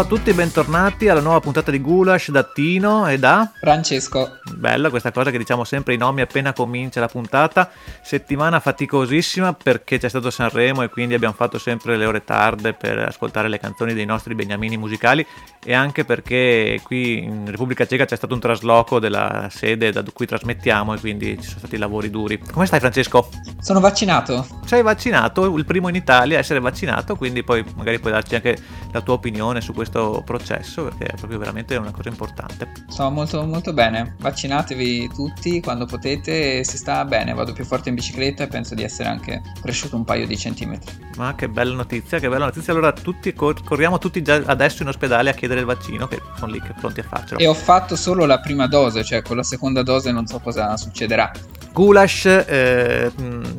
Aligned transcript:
Ciao 0.00 0.08
a 0.08 0.16
tutti 0.16 0.30
e 0.30 0.34
bentornati 0.34 1.10
alla 1.10 1.20
nuova 1.20 1.40
puntata 1.40 1.70
di 1.70 1.78
Gulash 1.78 2.30
da 2.30 2.42
Tino 2.42 3.06
e 3.06 3.18
da 3.18 3.52
Francesco. 3.60 4.38
Bella 4.54 4.88
questa 4.88 5.12
cosa 5.12 5.30
che 5.30 5.36
diciamo 5.36 5.62
sempre 5.62 5.92
i 5.92 5.98
nomi 5.98 6.22
appena 6.22 6.54
comincia 6.54 7.00
la 7.00 7.08
puntata. 7.08 7.70
Settimana 8.02 8.60
faticosissima 8.60 9.52
perché 9.52 9.98
c'è 9.98 10.08
stato 10.08 10.30
Sanremo 10.30 10.80
e 10.80 10.88
quindi 10.88 11.12
abbiamo 11.12 11.34
fatto 11.34 11.58
sempre 11.58 11.98
le 11.98 12.06
ore 12.06 12.24
tarde 12.24 12.72
per 12.72 12.98
ascoltare 12.98 13.48
le 13.48 13.58
canzoni 13.58 13.92
dei 13.92 14.06
nostri 14.06 14.34
beniamini 14.34 14.78
musicali 14.78 15.24
e 15.62 15.74
anche 15.74 16.06
perché 16.06 16.80
qui 16.82 17.22
in 17.22 17.50
Repubblica 17.50 17.86
Ceca 17.86 18.06
c'è 18.06 18.16
stato 18.16 18.32
un 18.32 18.40
trasloco 18.40 19.00
della 19.00 19.48
sede 19.50 19.92
da 19.92 20.02
cui 20.14 20.24
trasmettiamo 20.24 20.94
e 20.94 20.98
quindi 20.98 21.36
ci 21.36 21.46
sono 21.46 21.58
stati 21.58 21.76
lavori 21.76 22.08
duri. 22.08 22.38
Come 22.38 22.64
stai 22.64 22.80
Francesco? 22.80 23.28
Sono 23.58 23.80
vaccinato. 23.80 24.46
Sei 24.64 24.80
vaccinato, 24.80 25.54
il 25.54 25.66
primo 25.66 25.90
in 25.90 25.94
Italia 25.94 26.38
a 26.38 26.40
essere 26.40 26.58
vaccinato, 26.58 27.16
quindi 27.16 27.44
poi 27.44 27.62
magari 27.76 27.98
puoi 27.98 28.14
darci 28.14 28.36
anche 28.36 28.56
la 28.92 29.02
tua 29.02 29.14
opinione 29.14 29.60
su 29.60 29.74
questo 29.74 29.89
processo 30.24 30.84
perché 30.84 31.04
è 31.06 31.16
proprio 31.16 31.38
veramente 31.38 31.76
una 31.76 31.90
cosa 31.90 32.08
importante. 32.08 32.70
Sto 32.88 33.10
molto 33.10 33.44
molto 33.44 33.72
bene, 33.72 34.14
vaccinatevi 34.18 35.10
tutti 35.12 35.60
quando 35.60 35.86
potete, 35.86 36.64
si 36.64 36.76
sta 36.76 37.04
bene, 37.04 37.34
vado 37.34 37.52
più 37.52 37.64
forte 37.64 37.88
in 37.88 37.94
bicicletta 37.94 38.44
e 38.44 38.46
penso 38.46 38.74
di 38.74 38.82
essere 38.82 39.08
anche 39.08 39.42
cresciuto 39.60 39.96
un 39.96 40.04
paio 40.04 40.26
di 40.26 40.36
centimetri. 40.36 41.08
Ma 41.16 41.34
che 41.34 41.48
bella 41.48 41.74
notizia, 41.74 42.18
che 42.18 42.28
bella 42.28 42.46
notizia, 42.46 42.72
allora 42.72 42.92
tutti, 42.92 43.32
corriamo 43.32 43.98
tutti 43.98 44.22
già 44.22 44.42
adesso 44.46 44.82
in 44.82 44.88
ospedale 44.88 45.30
a 45.30 45.34
chiedere 45.34 45.60
il 45.60 45.66
vaccino 45.66 46.06
che 46.06 46.20
sono 46.36 46.52
lì 46.52 46.60
che 46.60 46.72
pronti 46.78 47.00
a 47.00 47.04
farcelo. 47.04 47.40
E 47.40 47.46
ho 47.46 47.54
fatto 47.54 47.96
solo 47.96 48.24
la 48.24 48.40
prima 48.40 48.66
dose, 48.66 49.04
cioè 49.04 49.22
con 49.22 49.36
la 49.36 49.42
seconda 49.42 49.82
dose 49.82 50.12
non 50.12 50.26
so 50.26 50.38
cosa 50.38 50.76
succederà. 50.76 51.30
Gulash, 51.72 52.26
eh, 52.26 53.12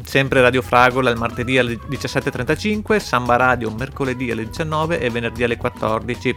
sempre 0.04 0.42
Radio 0.42 0.62
Fragola 0.62 1.10
il 1.10 1.18
martedì 1.18 1.58
alle 1.58 1.80
17.35, 1.90 2.98
Samba 2.98 3.38
Radio 3.38 3.72
mercoledì 3.72 4.32
alle 4.32 4.46
19 4.46 5.00
e 5.00 5.10
venerdì 5.10 5.44
alle 5.44 5.58
14. 5.58 6.36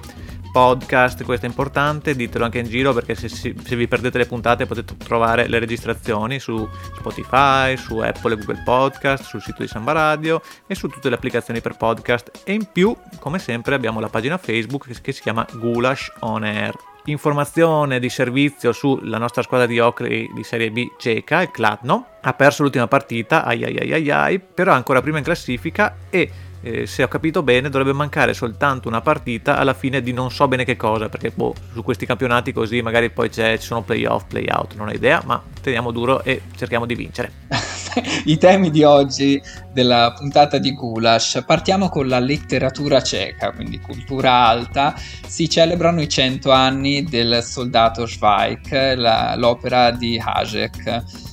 Podcast, 0.55 1.25
questo 1.25 1.47
è 1.47 1.48
importante, 1.48 2.14
ditelo 2.14 2.44
anche 2.44 2.61
in 2.61 2.69
giro 2.69 2.92
perché 2.92 3.16
se, 3.16 3.28
se, 3.28 3.53
vi 3.75 3.89
perdete 3.89 4.19
le 4.19 4.27
puntate 4.27 4.66
potete 4.66 4.97
trovare 4.97 5.48
le 5.48 5.58
registrazioni 5.58 6.39
su 6.39 6.69
Spotify, 6.94 7.77
su 7.77 7.98
Apple 7.98 8.34
e 8.34 8.36
Google 8.36 8.62
Podcast, 8.64 9.25
sul 9.25 9.42
sito 9.42 9.62
di 9.62 9.69
Samba 9.69 9.91
Radio 9.91 10.41
e 10.69 10.77
su 10.77 10.86
tutte 10.86 11.09
le 11.09 11.16
applicazioni 11.16 11.61
per 11.61 11.77
podcast. 11.77 12.42
E 12.44 12.53
in 12.53 12.69
più, 12.70 12.97
come 13.19 13.41
sempre, 13.41 13.75
abbiamo 13.75 13.98
la 13.98 14.09
pagina 14.09 14.38
Facebook 14.38 14.86
che 15.00 15.11
si 15.11 15.22
chiama 15.22 15.44
Gulash 15.55 16.12
On 16.20 16.44
Air 16.44 16.92
informazione 17.06 17.98
di 17.98 18.08
servizio 18.08 18.72
sulla 18.72 19.19
nostra 19.19 19.42
squadra 19.42 19.66
di 19.66 19.78
hockey 19.78 20.30
di 20.33 20.42
Serie 20.42 20.70
B 20.70 20.92
ceca, 20.98 21.42
il 21.42 21.50
Kladno. 21.50 22.06
Ha 22.22 22.33
perso 22.33 22.62
l'ultima 22.62 22.86
partita, 22.86 23.44
ai 23.44 23.64
ai 23.64 23.77
ai 23.78 23.92
ai, 23.92 24.10
ai 24.10 24.38
però 24.41 24.72
è 24.72 24.77
ancora 24.77 25.02
prima 25.02 25.19
in 25.19 25.25
classifica 25.25 25.97
e 26.08 26.30
eh, 26.65 26.87
se 26.87 27.03
ho 27.03 27.09
capito 27.09 27.43
bene 27.43 27.69
dovrebbe 27.69 27.93
mancare 27.93 28.33
soltanto 28.33 28.89
una 28.89 29.03
partita 29.03 29.59
alla 29.59 29.75
fine 29.75 30.01
di 30.03 30.12
non 30.12 30.31
so 30.31 30.48
bene 30.48 30.65
che 30.65 30.77
cosa, 30.77 31.11
perché 31.11 31.31
boh, 31.31 31.55
su 31.73 31.83
questi 31.83 32.06
campionati 32.06 32.53
così 32.53 32.81
magari 32.81 33.11
poi 33.11 33.31
ci 33.31 33.43
sono 33.59 33.83
playoff, 33.83 34.25
playout, 34.29 34.75
non 34.77 34.89
ho 34.89 34.93
idea, 34.93 35.23
ma 35.27 35.43
teniamo 35.61 35.91
duro 35.91 36.22
e 36.25 36.41
cerchiamo 36.56 36.87
di 36.87 36.94
vincere. 36.94 37.33
I 38.25 38.38
temi 38.38 38.71
di 38.71 38.83
oggi 38.83 39.41
della 39.72 40.15
puntata 40.16 40.59
di 40.59 40.72
Gulash. 40.72 41.44
Partiamo 41.47 41.88
con 41.88 42.09
la 42.09 42.19
letteratura 42.19 43.03
ceca, 43.03 43.53
quindi 43.53 43.78
cultura 43.78 44.47
alta. 44.47 44.94
Si 44.97 45.49
celebrano 45.49 46.00
i 46.00 46.09
100 46.09 46.50
anni 46.50 47.05
del 47.05 47.43
soldato 47.43 48.06
Schweik, 48.06 48.94
la, 48.97 49.34
l'opera 49.37 49.91
di 49.91 50.21
Hajek 50.22 51.33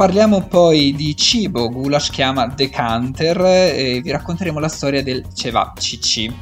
Parliamo 0.00 0.40
poi 0.46 0.94
di 0.94 1.14
cibo, 1.14 1.68
Gulash 1.68 2.08
chiama 2.08 2.46
Decanter 2.46 3.38
e 3.44 4.00
vi 4.02 4.10
racconteremo 4.10 4.58
la 4.58 4.68
storia 4.68 5.02
del 5.02 5.26
Cevapcici. 5.30 6.34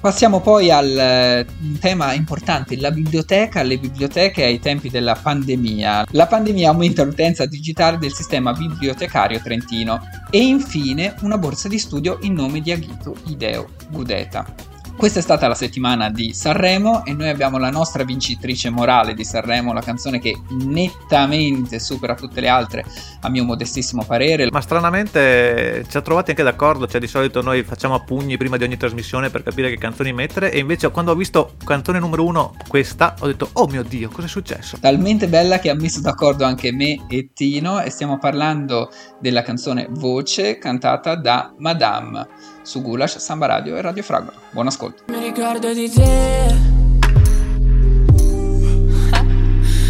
Passiamo 0.00 0.38
poi 0.38 0.70
al 0.70 0.96
eh, 0.96 1.46
tema 1.80 2.12
importante, 2.12 2.76
la 2.76 2.92
biblioteca, 2.92 3.62
le 3.62 3.78
biblioteche 3.78 4.44
ai 4.44 4.60
tempi 4.60 4.90
della 4.90 5.16
pandemia. 5.20 6.06
La 6.12 6.28
pandemia 6.28 6.70
aumenta 6.70 7.02
l'utenza 7.02 7.46
digitale 7.46 7.98
del 7.98 8.12
sistema 8.12 8.52
bibliotecario 8.52 9.40
trentino 9.42 10.02
e 10.30 10.38
infine 10.44 11.16
una 11.22 11.36
borsa 11.36 11.66
di 11.66 11.80
studio 11.80 12.16
in 12.20 12.34
nome 12.34 12.60
di 12.60 12.70
Aghito 12.70 13.16
Ideo 13.26 13.70
Gudeta. 13.90 14.69
Questa 15.00 15.20
è 15.20 15.22
stata 15.22 15.48
la 15.48 15.54
settimana 15.54 16.10
di 16.10 16.34
Sanremo 16.34 17.06
e 17.06 17.14
noi 17.14 17.30
abbiamo 17.30 17.56
la 17.56 17.70
nostra 17.70 18.04
vincitrice 18.04 18.68
morale 18.68 19.14
di 19.14 19.24
Sanremo, 19.24 19.72
la 19.72 19.80
canzone 19.80 20.18
che 20.18 20.38
nettamente 20.50 21.78
supera 21.78 22.14
tutte 22.14 22.42
le 22.42 22.48
altre, 22.48 22.84
a 23.22 23.30
mio 23.30 23.44
modestissimo 23.44 24.04
parere. 24.04 24.50
Ma 24.50 24.60
stranamente 24.60 25.86
ci 25.88 25.96
ha 25.96 26.02
trovati 26.02 26.32
anche 26.32 26.42
d'accordo, 26.42 26.86
cioè 26.86 27.00
di 27.00 27.06
solito 27.06 27.40
noi 27.40 27.62
facciamo 27.62 27.94
a 27.94 28.00
pugni 28.00 28.36
prima 28.36 28.58
di 28.58 28.64
ogni 28.64 28.76
trasmissione 28.76 29.30
per 29.30 29.42
capire 29.42 29.70
che 29.70 29.78
canzoni 29.78 30.12
mettere 30.12 30.52
e 30.52 30.58
invece 30.58 30.90
quando 30.90 31.12
ho 31.12 31.16
visto 31.16 31.54
canzone 31.64 31.98
numero 31.98 32.26
uno, 32.26 32.54
questa, 32.68 33.14
ho 33.20 33.26
detto 33.26 33.48
oh 33.54 33.68
mio 33.68 33.82
dio, 33.82 34.10
cosa 34.10 34.26
è 34.26 34.28
successo? 34.28 34.76
Talmente 34.80 35.28
bella 35.28 35.60
che 35.60 35.70
ha 35.70 35.74
messo 35.74 36.02
d'accordo 36.02 36.44
anche 36.44 36.72
me 36.72 37.06
e 37.08 37.30
Tino 37.32 37.80
e 37.80 37.88
stiamo 37.88 38.18
parlando 38.18 38.90
della 39.18 39.40
canzone 39.40 39.86
Voce 39.88 40.58
cantata 40.58 41.14
da 41.14 41.54
Madame 41.56 42.28
su 42.62 42.82
Gulash, 42.82 43.16
Samba 43.16 43.46
Radio 43.46 43.76
e 43.76 43.80
Radio 43.80 44.02
Fragola. 44.02 44.36
Buon 44.50 44.66
ascolto. 44.66 44.89
Mi 45.06 45.20
ricordo 45.20 45.72
di 45.72 45.88
te. 45.90 46.54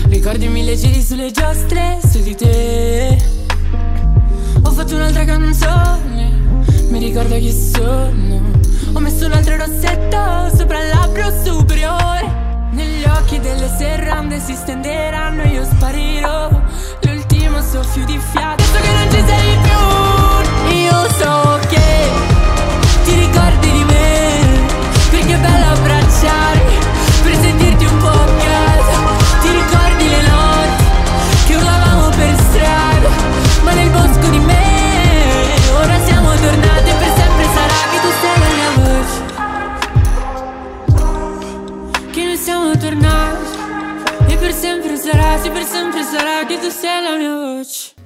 Ricordi 0.09 0.49
mille 0.49 0.77
giri 0.77 1.00
sulle 1.03 1.31
giostre 1.31 1.99
su 2.06 2.21
di 2.22 2.34
te. 2.34 3.16
Ho 4.62 4.71
fatto 4.71 4.94
un'altra 4.94 5.25
canzone. 5.25 6.31
Mi 6.91 6.99
ricordo 6.99 7.37
chi 7.37 7.50
sono. 7.50 8.50
Ho 8.93 8.99
messo 8.99 9.27
un 9.27 9.33
altro 9.33 9.56
rossetto 9.56 10.55
sopra 10.55 10.83
il 10.83 10.89
labbro 10.89 11.33
superiore. 11.43 12.69
Negli 12.72 13.05
occhi 13.05 13.41
delle 13.41 13.71
serrande 13.78 14.39
si 14.39 14.55
stenderanno 14.55 15.44
io 15.44 15.65
sparirò. 15.65 16.50
L'ultimo 17.03 17.62
soffio 17.62 18.05
di 18.05 18.19
fiato. 18.33 18.62
Adesso 18.62 18.81
che 18.81 18.93
non 18.93 19.10
ci 19.10 19.25
sei 19.27 19.59
più, 19.62 20.77
io 20.77 21.09
so 21.19 21.50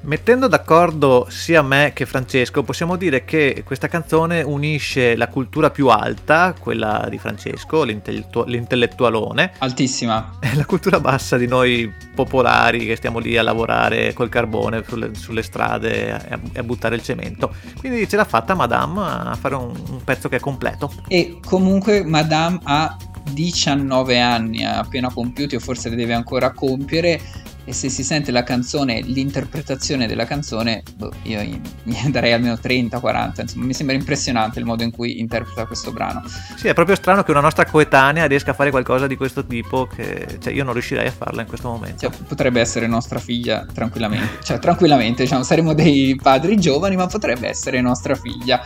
Mettendo 0.04 0.48
d'accordo 0.48 1.26
sia 1.30 1.62
me 1.62 1.92
che 1.94 2.04
Francesco, 2.04 2.62
possiamo 2.62 2.96
dire 2.96 3.24
che 3.24 3.62
questa 3.64 3.88
canzone 3.88 4.42
unisce 4.42 5.16
la 5.16 5.28
cultura 5.28 5.70
più 5.70 5.88
alta, 5.88 6.54
quella 6.58 7.06
di 7.08 7.16
Francesco, 7.16 7.84
l'intellettu- 7.84 8.46
l'intellettualone, 8.46 9.52
altissima, 9.58 10.36
e 10.40 10.54
la 10.56 10.66
cultura 10.66 11.00
bassa 11.00 11.38
di 11.38 11.46
noi 11.46 11.90
popolari 12.14 12.84
che 12.84 12.96
stiamo 12.96 13.18
lì 13.18 13.38
a 13.38 13.42
lavorare 13.42 14.12
col 14.12 14.28
carbone 14.28 14.84
sulle, 14.86 15.14
sulle 15.14 15.42
strade 15.42 16.06
e 16.06 16.10
a, 16.10 16.40
a, 16.56 16.62
buttare 16.62 16.96
il 16.96 17.02
cemento. 17.02 17.54
Quindi 17.78 18.06
ce 18.06 18.16
l'ha 18.16 18.26
fatta 18.26 18.54
Madame 18.54 19.00
a 19.00 19.38
fare 19.40 19.54
un, 19.54 19.72
un 19.88 20.04
pezzo 20.04 20.28
che 20.28 20.36
è 20.36 20.40
completo. 20.40 20.92
E 21.08 21.38
comunque 21.42 22.04
Madame 22.04 22.58
ha 22.64 22.94
19 23.32 24.20
anni, 24.20 24.64
ha 24.64 24.80
appena 24.80 25.10
compiuti 25.10 25.56
o 25.56 25.60
forse 25.60 25.88
le 25.88 25.96
deve 25.96 26.12
ancora 26.12 26.52
compiere 26.52 27.18
e 27.64 27.72
se 27.72 27.88
si 27.88 28.04
sente 28.04 28.30
la 28.30 28.42
canzone, 28.42 29.00
l'interpretazione 29.00 30.06
della 30.06 30.24
canzone, 30.24 30.82
boh, 30.96 31.12
io 31.22 31.40
gli 31.42 31.60
darei 32.10 32.32
almeno 32.32 32.54
30-40, 32.54 33.40
insomma 33.40 33.64
mi 33.64 33.74
sembra 33.74 33.94
impressionante 33.94 34.58
il 34.58 34.64
modo 34.64 34.82
in 34.82 34.90
cui 34.90 35.18
interpreta 35.18 35.66
questo 35.66 35.92
brano. 35.92 36.22
Sì, 36.56 36.68
è 36.68 36.74
proprio 36.74 36.96
strano 36.96 37.22
che 37.22 37.30
una 37.30 37.40
nostra 37.40 37.64
coetanea 37.64 38.26
riesca 38.26 38.50
a 38.50 38.54
fare 38.54 38.70
qualcosa 38.70 39.06
di 39.06 39.16
questo 39.16 39.46
tipo, 39.46 39.86
che 39.86 40.38
cioè, 40.40 40.52
io 40.52 40.64
non 40.64 40.72
riuscirei 40.72 41.06
a 41.06 41.12
farla 41.12 41.42
in 41.42 41.48
questo 41.48 41.68
momento. 41.68 42.08
Cioè, 42.08 42.10
potrebbe 42.26 42.60
essere 42.60 42.86
nostra 42.86 43.18
figlia 43.18 43.66
tranquillamente, 43.72 44.38
cioè 44.42 44.58
tranquillamente, 44.58 45.22
diciamo, 45.22 45.42
saremo 45.42 45.72
dei 45.74 46.18
padri 46.20 46.56
giovani, 46.58 46.96
ma 46.96 47.06
potrebbe 47.06 47.48
essere 47.48 47.80
nostra 47.80 48.14
figlia. 48.14 48.62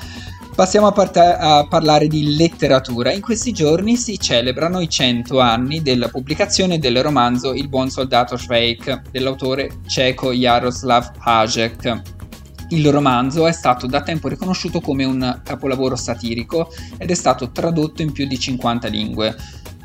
Passiamo 0.58 0.88
a, 0.88 0.90
part- 0.90 1.16
a, 1.16 1.68
parlare 1.68 2.08
di 2.08 2.34
letteratura. 2.34 3.12
In 3.12 3.20
questi 3.20 3.52
giorni 3.52 3.96
si 3.96 4.18
celebrano 4.18 4.80
i 4.80 4.88
100 4.88 5.38
anni 5.38 5.82
della 5.82 6.08
pubblicazione 6.08 6.80
del 6.80 7.00
romanzo 7.00 7.54
Il 7.54 7.68
buon 7.68 7.90
soldato 7.90 8.36
Švejk 8.36 9.02
dell'autore 9.12 9.70
ceco 9.86 10.32
Jaroslav 10.32 11.12
Hajek. 11.16 12.02
Il 12.70 12.90
romanzo 12.90 13.46
è 13.46 13.52
stato 13.52 13.86
da 13.86 14.02
tempo 14.02 14.26
riconosciuto 14.26 14.80
come 14.80 15.04
un 15.04 15.42
capolavoro 15.44 15.94
satirico 15.94 16.72
ed 16.96 17.12
è 17.12 17.14
stato 17.14 17.52
tradotto 17.52 18.02
in 18.02 18.10
più 18.10 18.26
di 18.26 18.36
50 18.36 18.88
lingue. 18.88 19.36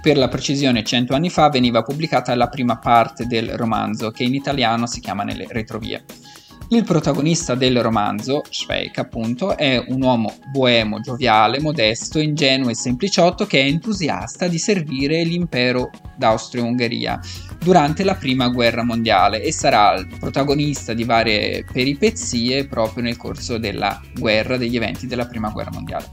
Per 0.01 0.17
la 0.17 0.27
precisione, 0.27 0.83
100 0.83 1.13
anni 1.13 1.29
fa 1.29 1.49
veniva 1.49 1.83
pubblicata 1.83 2.33
la 2.33 2.47
prima 2.47 2.79
parte 2.79 3.27
del 3.27 3.55
romanzo, 3.57 4.09
che 4.09 4.23
in 4.23 4.33
italiano 4.33 4.87
si 4.87 4.99
chiama 5.01 5.21
Nelle 5.21 5.45
retrovie. 5.47 6.03
Il 6.73 6.83
protagonista 6.85 7.53
del 7.53 7.83
romanzo, 7.83 8.41
Schweik 8.49 8.97
appunto, 8.97 9.55
è 9.55 9.85
un 9.89 10.01
uomo 10.01 10.33
boemo, 10.47 11.01
gioviale, 11.01 11.59
modesto, 11.59 12.17
ingenuo 12.17 12.71
e 12.71 12.75
sempliciotto 12.75 13.45
che 13.45 13.61
è 13.61 13.65
entusiasta 13.65 14.47
di 14.47 14.57
servire 14.57 15.23
l'impero 15.23 15.91
d'Austria-Ungheria 16.17 17.19
durante 17.59 18.03
la 18.03 18.15
prima 18.15 18.47
guerra 18.49 18.83
mondiale 18.83 19.43
e 19.43 19.51
sarà 19.51 19.93
il 19.93 20.07
protagonista 20.19 20.95
di 20.95 21.03
varie 21.03 21.63
peripezie 21.71 22.65
proprio 22.65 23.03
nel 23.03 23.17
corso 23.17 23.59
della 23.59 24.01
guerra, 24.17 24.57
degli 24.57 24.75
eventi 24.75 25.05
della 25.05 25.27
prima 25.27 25.49
guerra 25.49 25.69
mondiale. 25.71 26.09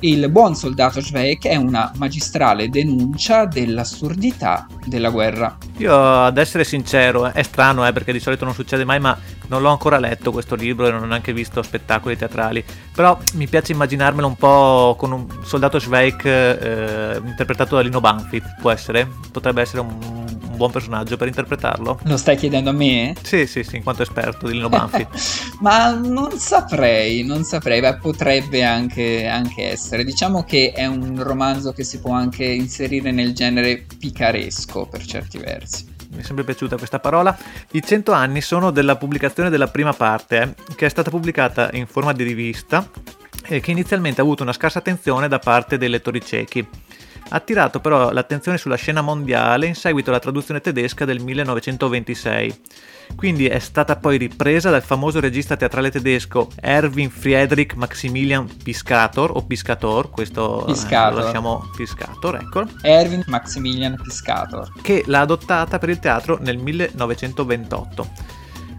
Il 0.00 0.30
buon 0.30 0.54
soldato 0.54 1.00
Schweik 1.00 1.46
è 1.46 1.56
una 1.56 1.90
magistrale 1.96 2.68
denuncia 2.68 3.46
dell'assurdità 3.46 4.66
della 4.84 5.08
guerra. 5.08 5.56
Io, 5.80 6.24
ad 6.24 6.36
essere 6.36 6.64
sincero, 6.64 7.32
è 7.32 7.42
strano 7.42 7.86
eh, 7.86 7.92
perché 7.92 8.12
di 8.12 8.20
solito 8.20 8.44
non 8.44 8.52
succede 8.52 8.84
mai, 8.84 9.00
ma 9.00 9.16
non 9.48 9.62
l'ho 9.62 9.70
ancora 9.70 9.98
letto 9.98 10.30
questo 10.30 10.54
libro 10.54 10.86
e 10.86 10.90
non 10.90 11.02
ho 11.02 11.06
neanche 11.06 11.32
visto 11.32 11.62
spettacoli 11.62 12.18
teatrali. 12.18 12.62
Però 12.94 13.18
mi 13.34 13.46
piace 13.46 13.72
immaginarmelo 13.72 14.26
un 14.26 14.36
po' 14.36 14.94
con 14.98 15.12
un 15.12 15.26
soldato 15.42 15.78
Schweik 15.78 16.24
eh, 16.26 17.20
interpretato 17.24 17.76
da 17.76 17.80
Lino 17.80 18.00
Banfi. 18.00 18.42
Può 18.60 18.70
essere? 18.70 19.08
Potrebbe 19.32 19.62
essere 19.62 19.80
un 19.80 20.20
buon 20.60 20.70
personaggio 20.70 21.16
per 21.16 21.28
interpretarlo? 21.28 22.00
Lo 22.02 22.16
stai 22.18 22.36
chiedendo 22.36 22.68
a 22.68 22.74
me? 22.74 23.14
Sì, 23.22 23.46
sì, 23.46 23.64
sì, 23.64 23.76
in 23.76 23.82
quanto 23.82 24.02
esperto 24.02 24.46
di 24.46 24.52
Lino 24.52 24.68
Banfi. 24.68 25.06
Ma 25.60 25.94
non 25.94 26.38
saprei, 26.38 27.24
non 27.24 27.44
saprei, 27.44 27.80
beh, 27.80 27.96
potrebbe 27.96 28.62
anche, 28.62 29.26
anche 29.26 29.70
essere. 29.70 30.04
Diciamo 30.04 30.44
che 30.44 30.72
è 30.74 30.84
un 30.84 31.22
romanzo 31.22 31.72
che 31.72 31.84
si 31.84 31.98
può 32.00 32.12
anche 32.12 32.44
inserire 32.44 33.10
nel 33.10 33.32
genere 33.32 33.86
picaresco 33.98 34.86
per 34.86 35.04
certi 35.06 35.38
versi 35.38 35.69
mi 36.10 36.20
è 36.20 36.22
sempre 36.22 36.44
piaciuta 36.44 36.76
questa 36.76 36.98
parola. 36.98 37.36
I 37.72 37.82
100 37.82 38.12
anni 38.12 38.40
sono 38.40 38.70
della 38.70 38.96
pubblicazione 38.96 39.50
della 39.50 39.68
prima 39.68 39.92
parte, 39.92 40.54
eh, 40.68 40.74
che 40.74 40.86
è 40.86 40.88
stata 40.88 41.10
pubblicata 41.10 41.70
in 41.72 41.86
forma 41.86 42.12
di 42.12 42.24
rivista 42.24 42.88
e 43.46 43.60
che 43.60 43.70
inizialmente 43.70 44.20
ha 44.20 44.24
avuto 44.24 44.42
una 44.42 44.52
scarsa 44.52 44.78
attenzione 44.78 45.28
da 45.28 45.38
parte 45.38 45.78
dei 45.78 45.88
lettori 45.88 46.20
ciechi 46.20 46.66
ha 47.32 47.36
attirato 47.36 47.80
però 47.80 48.10
l'attenzione 48.10 48.58
sulla 48.58 48.76
scena 48.76 49.02
mondiale 49.02 49.66
in 49.66 49.74
seguito 49.74 50.10
alla 50.10 50.18
traduzione 50.18 50.60
tedesca 50.60 51.04
del 51.04 51.20
1926. 51.20 52.60
Quindi 53.16 53.46
è 53.46 53.58
stata 53.58 53.96
poi 53.96 54.16
ripresa 54.16 54.70
dal 54.70 54.82
famoso 54.82 55.20
regista 55.20 55.56
teatrale 55.56 55.90
tedesco 55.90 56.48
Erwin 56.60 57.10
Friedrich 57.10 57.74
Maximilian 57.74 58.48
Piscator 58.62 59.30
o 59.34 59.44
Piscator, 59.44 60.10
questo 60.10 60.64
Piscator. 60.66 61.12
Eh, 61.12 61.14
lo 61.14 61.24
lasciamo 61.24 61.70
Piscator, 61.76 62.36
ecco. 62.36 62.64
Erwin 62.82 63.22
Maximilian 63.26 63.96
Piscator. 64.02 64.72
Che 64.80 65.04
l'ha 65.06 65.20
adottata 65.20 65.78
per 65.78 65.90
il 65.90 65.98
teatro 65.98 66.38
nel 66.40 66.56
1928. 66.56 68.08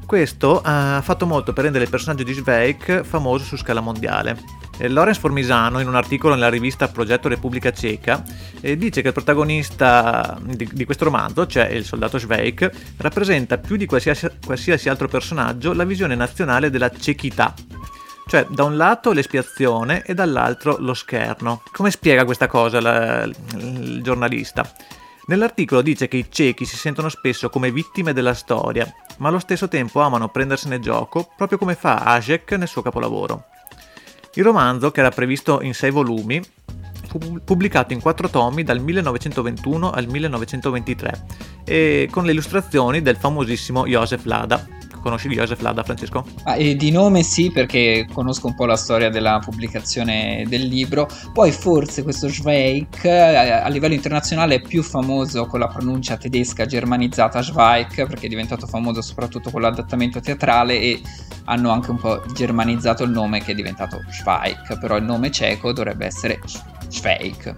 Questo 0.05 0.61
ha 0.61 0.99
fatto 1.01 1.25
molto 1.25 1.53
per 1.53 1.63
rendere 1.63 1.85
il 1.85 1.89
personaggio 1.89 2.23
di 2.23 2.33
Sveik 2.33 3.03
famoso 3.03 3.45
su 3.45 3.57
scala 3.57 3.79
mondiale. 3.79 4.60
Eh, 4.81 4.89
Lorenz 4.89 5.19
Formisano, 5.19 5.79
in 5.79 5.87
un 5.87 5.93
articolo 5.93 6.33
nella 6.33 6.49
rivista 6.49 6.87
Progetto 6.87 7.27
Repubblica 7.27 7.71
Ceca, 7.71 8.23
eh, 8.61 8.75
dice 8.77 9.01
che 9.01 9.09
il 9.09 9.13
protagonista 9.13 10.39
di, 10.41 10.67
di, 10.71 10.85
questo 10.85 11.03
romanzo, 11.03 11.45
cioè 11.45 11.67
il 11.67 11.85
soldato 11.85 12.17
Sveik, 12.17 12.95
rappresenta 12.97 13.59
più 13.59 13.75
di 13.75 13.85
qualsiasi, 13.85 14.27
qualsiasi 14.43 14.89
altro 14.89 15.07
personaggio 15.07 15.73
la 15.73 15.83
visione 15.83 16.15
nazionale 16.15 16.71
della 16.71 16.89
cecità, 16.89 17.53
cioè 18.25 18.47
da 18.49 18.63
un 18.63 18.75
lato 18.75 19.11
l'espiazione 19.11 20.01
e 20.03 20.15
dall'altro 20.15 20.77
lo 20.79 20.95
scherno. 20.95 21.61
Come 21.71 21.91
spiega 21.91 22.25
questa 22.25 22.47
cosa 22.47 22.81
la, 22.81 23.23
il 23.57 24.01
giornalista? 24.01 24.67
Nell'articolo 25.27 25.83
dice 25.83 26.07
che 26.07 26.17
i 26.17 26.25
ciechi 26.27 26.65
si 26.65 26.75
sentono 26.75 27.09
spesso 27.09 27.51
come 27.51 27.71
vittime 27.71 28.13
della 28.13 28.33
storia, 28.33 28.91
ma 29.17 29.27
allo 29.27 29.37
stesso 29.37 29.67
tempo 29.67 30.01
amano 30.01 30.29
prendersene 30.29 30.79
gioco, 30.79 31.31
proprio 31.37 31.59
come 31.59 31.75
fa 31.75 31.97
Ajek 31.97 32.53
nel 32.53 32.67
suo 32.67 32.81
capolavoro. 32.81 33.50
Il 34.33 34.43
romanzo, 34.43 34.91
che 34.91 35.01
era 35.01 35.09
previsto 35.09 35.61
in 35.61 35.73
sei 35.73 35.91
volumi, 35.91 36.41
fu 37.07 37.41
pubblicato 37.43 37.91
in 37.91 37.99
quattro 37.99 38.29
tomi 38.29 38.63
dal 38.63 38.79
1921 38.79 39.91
al 39.91 40.07
1923 40.07 41.25
e 41.65 42.07
con 42.09 42.23
le 42.23 42.31
illustrazioni 42.31 43.01
del 43.01 43.17
famosissimo 43.17 43.85
Joseph 43.85 44.23
Lada, 44.23 44.65
Conosci 45.01 45.27
Joseph 45.29 45.61
Lada, 45.61 45.83
Francesco? 45.83 46.23
Ah, 46.43 46.57
di 46.57 46.91
nome 46.91 47.23
sì, 47.23 47.51
perché 47.51 48.07
conosco 48.13 48.47
un 48.47 48.55
po' 48.55 48.65
la 48.65 48.75
storia 48.75 49.09
della 49.09 49.39
pubblicazione 49.43 50.45
del 50.47 50.67
libro. 50.67 51.07
Poi 51.33 51.51
forse 51.51 52.03
questo 52.03 52.29
Schweik 52.29 53.05
a 53.05 53.67
livello 53.69 53.93
internazionale 53.93 54.55
è 54.55 54.61
più 54.61 54.83
famoso 54.83 55.47
con 55.47 55.59
la 55.59 55.67
pronuncia 55.67 56.17
tedesca 56.17 56.65
germanizzata 56.65 57.41
Schweik, 57.41 58.05
perché 58.05 58.27
è 58.27 58.29
diventato 58.29 58.67
famoso 58.67 59.01
soprattutto 59.01 59.49
con 59.49 59.61
l'adattamento 59.61 60.19
teatrale 60.19 60.79
e 60.79 61.01
hanno 61.45 61.71
anche 61.71 61.89
un 61.89 61.97
po' 61.97 62.21
germanizzato 62.33 63.03
il 63.03 63.09
nome 63.09 63.41
che 63.41 63.53
è 63.53 63.55
diventato 63.55 63.99
Schweik, 64.09 64.77
però 64.77 64.97
il 64.97 65.03
nome 65.03 65.31
ceco 65.31 65.73
dovrebbe 65.73 66.05
essere 66.05 66.39
Schweik, 66.45 66.80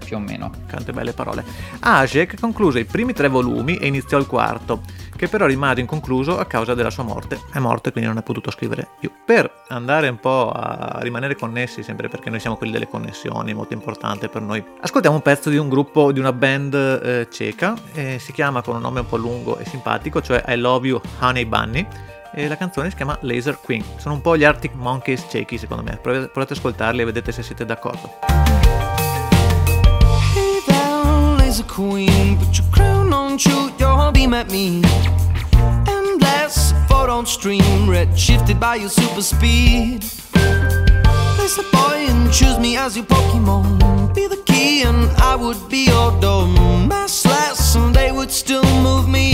più 0.05 0.17
o 0.17 0.19
meno. 0.19 0.51
Tante 0.67 0.91
belle 0.93 1.13
parole. 1.13 1.43
Ajek 1.79 2.39
concluse 2.39 2.79
i 2.79 2.85
primi 2.85 3.13
tre 3.13 3.27
volumi 3.27 3.77
e 3.77 3.87
iniziò 3.87 4.17
il 4.17 4.27
quarto 4.27 4.81
che 5.15 5.29
però 5.29 5.45
rimase 5.45 5.79
inconcluso 5.79 6.37
a 6.37 6.45
causa 6.45 6.73
della 6.73 6.89
sua 6.89 7.03
morte. 7.03 7.39
È 7.51 7.59
morto 7.59 7.89
e 7.89 7.91
quindi 7.91 8.09
non 8.09 8.17
ha 8.17 8.23
potuto 8.23 8.51
scrivere 8.51 8.87
più. 8.99 9.09
Per 9.25 9.63
andare 9.69 10.09
un 10.09 10.19
po' 10.19 10.51
a 10.51 10.99
rimanere 11.01 11.35
connessi, 11.35 11.81
sempre 11.81 12.09
perché 12.09 12.29
noi 12.29 12.39
siamo 12.39 12.57
quelli 12.57 12.73
delle 12.73 12.87
connessioni, 12.87 13.53
molto 13.53 13.73
importante 13.73 14.27
per 14.27 14.41
noi, 14.41 14.63
ascoltiamo 14.81 15.15
un 15.15 15.21
pezzo 15.21 15.49
di 15.49 15.57
un 15.57 15.69
gruppo, 15.69 16.11
di 16.11 16.19
una 16.19 16.33
band 16.33 16.73
eh, 16.73 17.27
ceca, 17.31 17.73
eh, 17.93 18.19
si 18.19 18.33
chiama 18.33 18.61
con 18.61 18.75
un 18.75 18.81
nome 18.81 19.01
un 19.01 19.07
po' 19.07 19.17
lungo 19.17 19.57
e 19.57 19.65
simpatico, 19.65 20.21
cioè 20.21 20.43
I 20.47 20.57
Love 20.57 20.87
You 20.87 21.01
Honey 21.19 21.45
Bunny 21.45 21.87
e 22.35 22.47
la 22.47 22.57
canzone 22.57 22.89
si 22.89 22.95
chiama 22.95 23.17
Laser 23.21 23.59
Queen. 23.61 23.83
Sono 23.97 24.15
un 24.15 24.21
po' 24.21 24.35
gli 24.35 24.43
Arctic 24.43 24.73
Monkeys 24.73 25.27
ciechi 25.29 25.57
secondo 25.57 25.83
me, 25.83 25.97
provate 26.01 26.31
ad 26.33 26.51
ascoltarli 26.51 27.01
e 27.01 27.05
vedete 27.05 27.31
se 27.31 27.43
siete 27.43 27.65
d'accordo. 27.65 28.92
Hey 31.53 31.59
a 31.59 31.63
Queen, 31.65 32.37
put 32.39 32.57
your 32.57 32.67
crown 32.71 33.13
on, 33.13 33.37
shoot 33.37 33.79
your 33.79 34.11
beam 34.11 34.33
at 34.33 34.49
me 34.49 34.81
And 35.85 36.19
that's 36.19 36.71
a 36.71 36.85
photo 36.89 37.13
on 37.13 37.27
stream, 37.27 37.87
red 37.87 38.17
shifted 38.17 38.59
by 38.59 38.77
your 38.77 38.89
super 38.89 39.21
speed. 39.21 40.01
Place 40.33 41.55
the 41.55 41.67
boy 41.71 42.07
and 42.09 42.33
choose 42.33 42.57
me 42.57 42.75
as 42.75 42.97
your 42.97 43.05
Pokemon. 43.05 44.15
Be 44.15 44.25
the 44.25 44.41
key 44.47 44.81
and 44.81 45.11
I 45.17 45.35
would 45.35 45.69
be 45.69 45.85
your 45.85 46.19
dome. 46.19 46.87
Mass 46.87 47.23
less 47.23 47.75
and 47.75 47.93
they 47.93 48.11
would 48.11 48.31
still 48.31 48.65
move 48.81 49.07
me. 49.07 49.32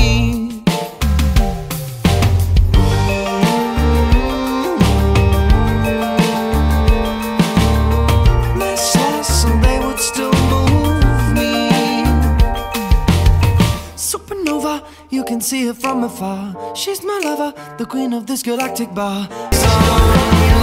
See 15.60 15.68
her 15.68 15.74
from 15.74 16.04
afar. 16.04 16.76
She's 16.76 17.04
my 17.04 17.20
lover, 17.24 17.54
the 17.78 17.86
queen 17.86 18.14
of 18.14 18.26
this 18.26 18.44
galactic 18.44 18.94
bar. 18.94 19.28
Sun 19.52 20.10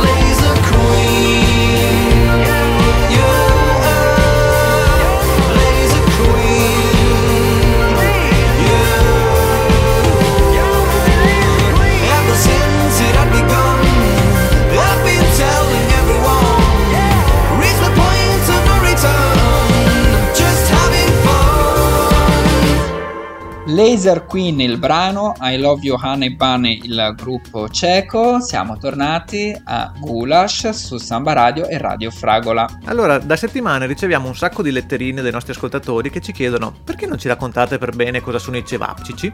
laser 0.05 0.57
queen. 0.71 2.66
Laser 23.87 24.25
Queen 24.25 24.61
il 24.61 24.79
brano, 24.79 25.35
I 25.41 25.59
Love 25.59 25.81
You 25.85 25.97
Honey 25.97 26.35
Bunny 26.35 26.81
il 26.83 27.15
gruppo 27.17 27.69
ceco, 27.69 28.41
siamo 28.41 28.79
tornati 28.79 29.57
a 29.63 29.93
Gulash 29.97 30.71
su 30.71 30.97
Samba 30.97 31.35
Radio 31.35 31.69
e 31.69 31.79
Radio 31.79 32.11
Fragola. 32.11 32.67
Allora, 32.87 33.19
da 33.19 33.37
settimane 33.37 33.87
riceviamo 33.87 34.27
un 34.27 34.35
sacco 34.35 34.63
di 34.63 34.73
letterine 34.73 35.23
dai 35.23 35.31
nostri 35.31 35.53
ascoltatori 35.53 36.11
che 36.11 36.21
ci 36.21 36.33
chiedono 36.33 36.75
perché 36.83 37.07
non 37.07 37.17
ci 37.17 37.29
raccontate 37.29 37.79
per 37.79 37.95
bene 37.95 38.21
cosa 38.21 38.41
sono 38.41 38.57
i 38.57 38.67
cevapcici? 38.67 39.33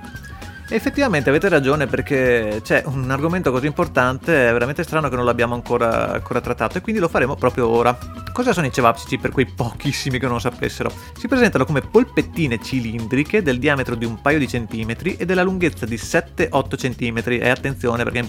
Effettivamente 0.75 1.29
avete 1.29 1.51
ragione 1.51 1.87
perché 1.87 2.61
c'è 2.65 2.83
un 2.87 3.11
argomento 3.11 3.51
così 3.53 3.67
importante, 3.67 4.49
è 4.49 4.53
veramente 4.53 4.83
strano 4.83 5.11
che 5.11 5.17
non 5.17 5.27
l'abbiamo 5.27 5.53
ancora, 5.53 6.13
ancora 6.13 6.41
trattato 6.41 6.79
e 6.79 6.81
quindi 6.81 6.99
lo 6.99 7.09
faremo 7.09 7.37
proprio 7.37 7.69
ora. 7.69 7.97
Cosa 8.33 8.55
sono 8.55 8.67
i 8.67 8.73
cevapcici 8.73 9.19
per 9.19 9.33
quei 9.33 9.45
pochissimi 9.45 10.19
che 10.19 10.27
non 10.27 10.41
sapessero? 10.41 10.91
Si 11.19 11.29
presentano 11.29 11.67
come 11.67 11.83
polpettine 11.83 12.59
cilindriche 12.59 13.43
del 13.43 13.59
diametro 13.59 13.95
di 13.95 14.07
un 14.07 14.23
paio 14.23 14.39
di 14.39 14.49
centimetri 14.49 15.17
e 15.17 15.27
della 15.27 15.43
lunghezza 15.43 15.85
di 15.85 15.97
7-8 15.97 16.77
centimetri 16.79 17.39
e 17.39 17.51
attenzione 17.51 18.03
perché 18.03 18.27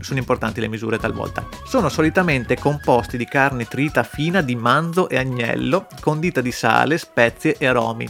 sono 0.00 0.18
importanti 0.18 0.60
le 0.62 0.68
misure 0.68 0.98
talvolta. 0.98 1.46
Sono 1.64 1.90
solitamente 1.90 2.56
composti 2.58 3.18
di 3.18 3.26
carne 3.26 3.68
trita 3.68 4.02
fina 4.02 4.40
di 4.40 4.56
manzo 4.56 5.10
e 5.10 5.18
agnello, 5.18 5.86
condita 6.00 6.40
di 6.40 6.52
sale, 6.52 6.96
spezie 6.96 7.56
e 7.58 7.66
aromi. 7.66 8.08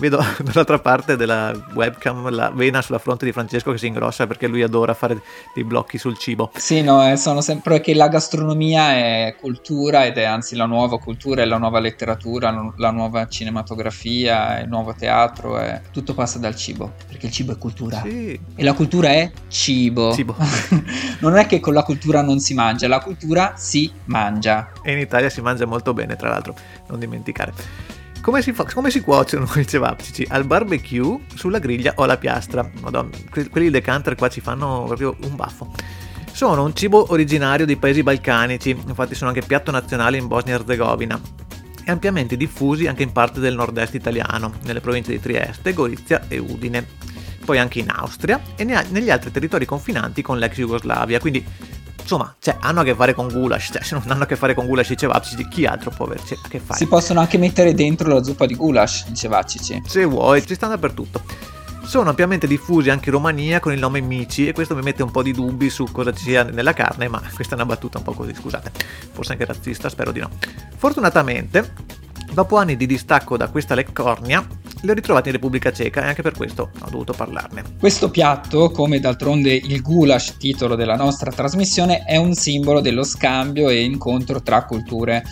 Vedo 0.00 0.18
dall'altra 0.42 0.78
parte 0.78 1.14
della 1.14 1.52
webcam 1.74 2.30
la 2.30 2.50
vena 2.50 2.80
sulla 2.80 2.98
fronte 2.98 3.26
di 3.26 3.32
Francesco 3.32 3.70
che 3.70 3.76
si 3.76 3.86
ingrossa 3.86 4.26
perché 4.26 4.46
lui 4.46 4.62
adora 4.62 4.94
fare 4.94 5.20
dei 5.54 5.62
blocchi 5.62 5.98
sul 5.98 6.16
cibo. 6.16 6.50
Sì, 6.54 6.80
no, 6.80 7.06
eh, 7.06 7.18
sono 7.18 7.42
sempre 7.42 7.80
che 7.82 7.92
la 7.92 8.08
gastronomia 8.08 8.92
è 8.92 9.36
cultura 9.38 10.06
ed 10.06 10.16
è 10.16 10.24
anzi 10.24 10.56
la 10.56 10.64
nuova 10.64 10.98
cultura, 10.98 11.42
è 11.42 11.44
la 11.44 11.58
nuova 11.58 11.80
letteratura, 11.80 12.72
la 12.76 12.90
nuova 12.90 13.28
cinematografia, 13.28 14.60
il 14.60 14.68
nuovo 14.68 14.94
teatro, 14.94 15.58
è... 15.58 15.82
tutto 15.92 16.14
passa 16.14 16.38
dal 16.38 16.56
cibo, 16.56 16.92
perché 17.06 17.26
il 17.26 17.32
cibo 17.32 17.52
è 17.52 17.58
cultura. 17.58 18.00
Sì. 18.00 18.40
E 18.54 18.64
la 18.64 18.72
cultura 18.72 19.08
è 19.10 19.30
cibo. 19.48 20.14
Cibo. 20.14 20.34
non 21.20 21.36
è 21.36 21.44
che 21.44 21.60
con 21.60 21.74
la 21.74 21.82
cultura 21.82 22.22
non 22.22 22.40
si 22.40 22.54
mangia, 22.54 22.88
la 22.88 23.00
cultura 23.00 23.52
si 23.56 23.92
mangia. 24.06 24.72
E 24.82 24.92
in 24.92 24.98
Italia 24.98 25.28
si 25.28 25.42
mangia 25.42 25.66
molto 25.66 25.92
bene, 25.92 26.16
tra 26.16 26.30
l'altro, 26.30 26.54
non 26.88 26.98
dimenticare. 26.98 27.98
Come 28.20 28.42
si, 28.42 28.52
fa, 28.52 28.64
come 28.64 28.90
si 28.90 29.00
cuociono 29.00 29.48
i 29.56 29.66
cevapcici? 29.66 30.26
Al 30.28 30.44
barbecue, 30.44 31.20
sulla 31.34 31.58
griglia 31.58 31.94
o 31.96 32.02
alla 32.02 32.18
piastra? 32.18 32.68
Madonna, 32.80 33.16
quelli 33.50 33.70
decanter 33.70 34.14
qua 34.14 34.28
ci 34.28 34.42
fanno 34.42 34.84
proprio 34.86 35.16
un 35.22 35.36
baffo. 35.36 35.72
Sono 36.30 36.64
un 36.64 36.74
cibo 36.74 37.06
originario 37.12 37.64
dei 37.64 37.76
paesi 37.76 38.02
balcanici, 38.02 38.70
infatti 38.70 39.14
sono 39.14 39.30
anche 39.30 39.42
piatto 39.42 39.70
nazionale 39.70 40.18
in 40.18 40.26
Bosnia 40.26 40.54
e 40.54 40.58
Herzegovina 40.58 41.20
e 41.82 41.90
ampiamente 41.90 42.36
diffusi 42.36 42.86
anche 42.86 43.02
in 43.02 43.10
parte 43.10 43.40
del 43.40 43.54
nord-est 43.54 43.94
italiano, 43.94 44.52
nelle 44.64 44.80
province 44.80 45.12
di 45.12 45.20
Trieste, 45.20 45.72
Gorizia 45.72 46.26
e 46.28 46.38
Udine. 46.38 46.86
Poi 47.42 47.58
anche 47.58 47.80
in 47.80 47.88
Austria 47.88 48.40
e 48.54 48.64
negli 48.64 49.10
altri 49.10 49.30
territori 49.30 49.64
confinanti 49.64 50.20
con 50.20 50.38
l'ex 50.38 50.54
Jugoslavia, 50.54 51.18
quindi 51.18 51.44
insomma, 52.00 52.34
cioè, 52.38 52.56
hanno 52.60 52.80
a 52.80 52.84
che 52.84 52.94
fare 52.94 53.14
con 53.14 53.28
goulash, 53.28 53.70
cioè, 53.72 53.82
se 53.82 53.94
non 53.94 54.04
hanno 54.08 54.22
a 54.22 54.26
che 54.26 54.36
fare 54.36 54.54
con 54.54 54.66
goulash 54.66 54.90
i 54.90 54.96
cevapcici, 54.96 55.48
chi 55.48 55.66
altro 55.66 55.90
può 55.90 56.06
averci 56.06 56.34
a 56.34 56.48
che 56.48 56.58
fare? 56.58 56.78
Si 56.78 56.86
possono 56.86 57.20
anche 57.20 57.38
mettere 57.38 57.74
dentro 57.74 58.12
la 58.12 58.22
zuppa 58.22 58.46
di 58.46 58.54
goulash 58.54 59.06
i 59.10 59.14
cevapcici. 59.14 59.82
Se 59.86 60.04
vuoi, 60.04 60.44
ci 60.46 60.54
stanno 60.54 60.74
dappertutto. 60.74 61.22
Sono 61.82 62.10
ampiamente 62.10 62.46
diffusi 62.46 62.88
anche 62.88 63.08
in 63.08 63.16
Romania 63.16 63.58
con 63.58 63.72
il 63.72 63.80
nome 63.80 64.00
Mici 64.00 64.46
e 64.46 64.52
questo 64.52 64.76
mi 64.76 64.82
mette 64.82 65.02
un 65.02 65.10
po' 65.10 65.22
di 65.22 65.32
dubbi 65.32 65.70
su 65.70 65.88
cosa 65.90 66.12
ci 66.12 66.22
sia 66.22 66.44
nella 66.44 66.72
carne, 66.72 67.08
ma 67.08 67.20
questa 67.34 67.54
è 67.54 67.56
una 67.56 67.66
battuta 67.66 67.98
un 67.98 68.04
po' 68.04 68.12
così, 68.12 68.32
scusate. 68.32 68.70
Forse 69.12 69.32
anche 69.32 69.44
razzista, 69.44 69.88
spero 69.88 70.12
di 70.12 70.20
no. 70.20 70.30
Fortunatamente, 70.76 71.72
dopo 72.32 72.56
anni 72.56 72.76
di 72.76 72.86
distacco 72.86 73.36
da 73.36 73.48
questa 73.48 73.74
leccornia, 73.74 74.46
li 74.82 74.90
ho 74.90 74.94
ritrovati 74.94 75.28
in 75.28 75.34
Repubblica 75.34 75.72
Ceca 75.72 76.04
e 76.04 76.08
anche 76.08 76.22
per 76.22 76.34
questo 76.34 76.70
ho 76.80 76.90
dovuto 76.90 77.12
parlarne. 77.12 77.62
Questo 77.78 78.10
piatto, 78.10 78.70
come 78.70 79.00
d'altronde 79.00 79.52
il 79.52 79.82
goulash, 79.82 80.36
titolo 80.38 80.74
della 80.74 80.96
nostra 80.96 81.30
trasmissione, 81.30 82.04
è 82.04 82.16
un 82.16 82.34
simbolo 82.34 82.80
dello 82.80 83.04
scambio 83.04 83.68
e 83.68 83.82
incontro 83.82 84.42
tra 84.42 84.64
culture. 84.64 85.22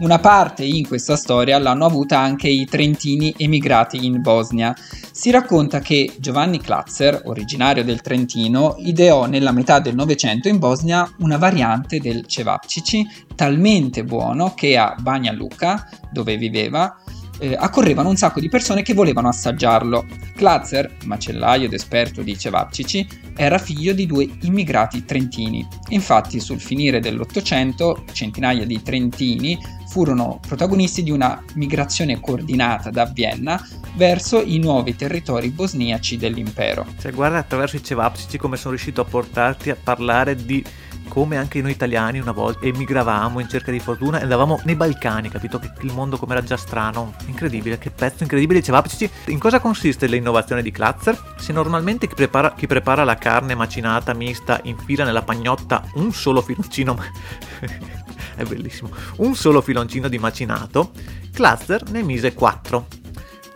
Una 0.00 0.20
parte 0.20 0.64
in 0.64 0.86
questa 0.86 1.16
storia 1.16 1.58
l'hanno 1.58 1.84
avuta 1.84 2.20
anche 2.20 2.48
i 2.48 2.66
trentini 2.66 3.34
emigrati 3.36 4.06
in 4.06 4.20
Bosnia. 4.20 4.72
Si 5.10 5.28
racconta 5.32 5.80
che 5.80 6.14
Giovanni 6.20 6.60
Klatzer, 6.60 7.22
originario 7.24 7.82
del 7.82 8.00
Trentino, 8.00 8.76
ideò 8.78 9.26
nella 9.26 9.50
metà 9.50 9.80
del 9.80 9.96
Novecento 9.96 10.46
in 10.46 10.58
Bosnia 10.58 11.12
una 11.18 11.36
variante 11.36 11.98
del 11.98 12.26
cevapcici 12.26 13.04
talmente 13.34 14.04
buono 14.04 14.54
che 14.54 14.76
a 14.76 14.94
Banja 15.00 15.32
Luka, 15.32 15.88
dove 16.12 16.36
viveva, 16.36 16.96
eh, 17.40 17.56
accorrevano 17.58 18.08
un 18.08 18.16
sacco 18.16 18.38
di 18.38 18.48
persone 18.48 18.82
che 18.82 18.94
volevano 18.94 19.26
assaggiarlo. 19.26 20.06
Klatzer, 20.36 20.96
macellaio 21.06 21.66
ed 21.66 21.72
esperto 21.72 22.22
di 22.22 22.38
cevapcici, 22.38 23.06
era 23.40 23.56
figlio 23.58 23.92
di 23.92 24.04
due 24.04 24.28
immigrati 24.42 25.04
trentini. 25.04 25.64
Infatti, 25.90 26.40
sul 26.40 26.60
finire 26.60 26.98
dell'Ottocento, 26.98 28.02
centinaia 28.12 28.66
di 28.66 28.82
trentini 28.82 29.56
furono 29.86 30.40
protagonisti 30.44 31.04
di 31.04 31.12
una 31.12 31.40
migrazione 31.54 32.18
coordinata 32.18 32.90
da 32.90 33.04
Vienna 33.06 33.64
verso 33.94 34.42
i 34.42 34.58
nuovi 34.58 34.96
territori 34.96 35.50
bosniaci 35.50 36.16
dell'impero. 36.16 36.84
Cioè, 36.98 37.12
guarda 37.12 37.38
attraverso 37.38 37.76
i 37.76 37.82
cevapcici 37.84 38.38
come 38.38 38.56
sono 38.56 38.74
riuscito 38.74 39.02
a 39.02 39.04
portarti 39.04 39.70
a 39.70 39.76
parlare 39.80 40.34
di 40.34 40.62
come 41.08 41.36
anche 41.36 41.60
noi 41.60 41.72
italiani 41.72 42.20
una 42.20 42.32
volta 42.32 42.66
emigravamo 42.66 43.40
in 43.40 43.48
cerca 43.48 43.70
di 43.70 43.80
fortuna 43.80 44.18
e 44.18 44.22
andavamo 44.22 44.60
nei 44.64 44.76
Balcani, 44.76 45.28
capito? 45.28 45.58
Che 45.58 45.72
il 45.80 45.92
mondo 45.92 46.16
com'era 46.16 46.42
già 46.42 46.56
strano, 46.56 47.14
incredibile, 47.26 47.78
che 47.78 47.90
pezzo 47.90 48.22
incredibile, 48.22 48.60
diceva 48.60 48.84
in 49.26 49.38
cosa 49.38 49.60
consiste 49.60 50.06
l'innovazione 50.06 50.62
di 50.62 50.70
Klatzer? 50.70 51.34
Se 51.38 51.52
normalmente 51.52 52.06
chi 52.06 52.14
prepara, 52.14 52.52
chi 52.52 52.66
prepara 52.66 53.04
la 53.04 53.16
carne 53.16 53.54
macinata 53.54 54.14
mista 54.14 54.60
infila 54.62 55.04
nella 55.04 55.22
pagnotta 55.22 55.82
un 55.94 56.12
solo 56.12 56.42
filoncino, 56.42 56.96
è 58.36 58.42
bellissimo, 58.44 58.90
un 59.16 59.34
solo 59.34 59.60
filoncino 59.60 60.08
di 60.08 60.18
macinato, 60.18 60.92
Klatzer 61.32 61.90
ne 61.90 62.02
mise 62.02 62.34
quattro 62.34 62.86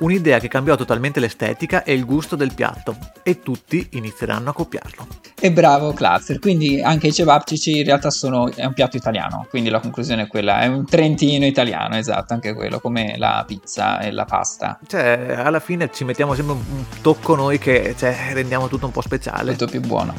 un'idea 0.03 0.39
che 0.39 0.49
cambiò 0.49 0.77
totalmente 0.77 1.21
l'estetica 1.21 1.85
e 1.85 1.93
il 1.93 2.05
gusto 2.05 2.37
del 2.37 2.55
piatto 2.55 2.97
e 3.23 3.41
tutti 3.41 3.89
inizieranno 3.93 4.51
a 4.51 4.53
copiarlo. 4.53 5.07
E 5.41 5.51
bravo 5.51 5.93
Cluster, 5.93 6.39
quindi 6.39 6.81
anche 6.81 7.09
i 7.09 7.13
cevapcici 7.13 7.79
in 7.79 7.85
realtà 7.85 8.11
sono, 8.11 8.53
è 8.53 8.65
un 8.65 8.75
piatto 8.75 8.97
italiano, 8.97 9.47
quindi 9.49 9.71
la 9.71 9.81
conclusione 9.81 10.23
è 10.23 10.27
quella, 10.27 10.61
è 10.61 10.67
un 10.67 10.85
trentino 10.87 11.47
italiano, 11.47 11.97
esatto, 11.97 12.35
anche 12.35 12.55
quello, 12.55 12.81
come 12.81 13.17
la 13.17 13.45
pizza 13.47 14.01
e 14.01 14.11
la 14.13 14.25
pasta. 14.25 14.79
Cioè, 14.87 15.35
alla 15.39 15.61
fine 15.61 15.91
ci 15.93 16.05
mettiamo 16.05 16.35
sempre 16.35 16.55
un 16.55 16.85
tocco 17.01 17.35
noi 17.35 17.59
che 17.59 17.95
cioè, 17.97 18.31
rendiamo 18.33 18.69
tutto 18.69 18.87
un 18.87 18.93
po' 18.93 19.01
speciale. 19.01 19.53
Tutto 19.53 19.71
più 19.71 19.81
buono. 19.81 20.15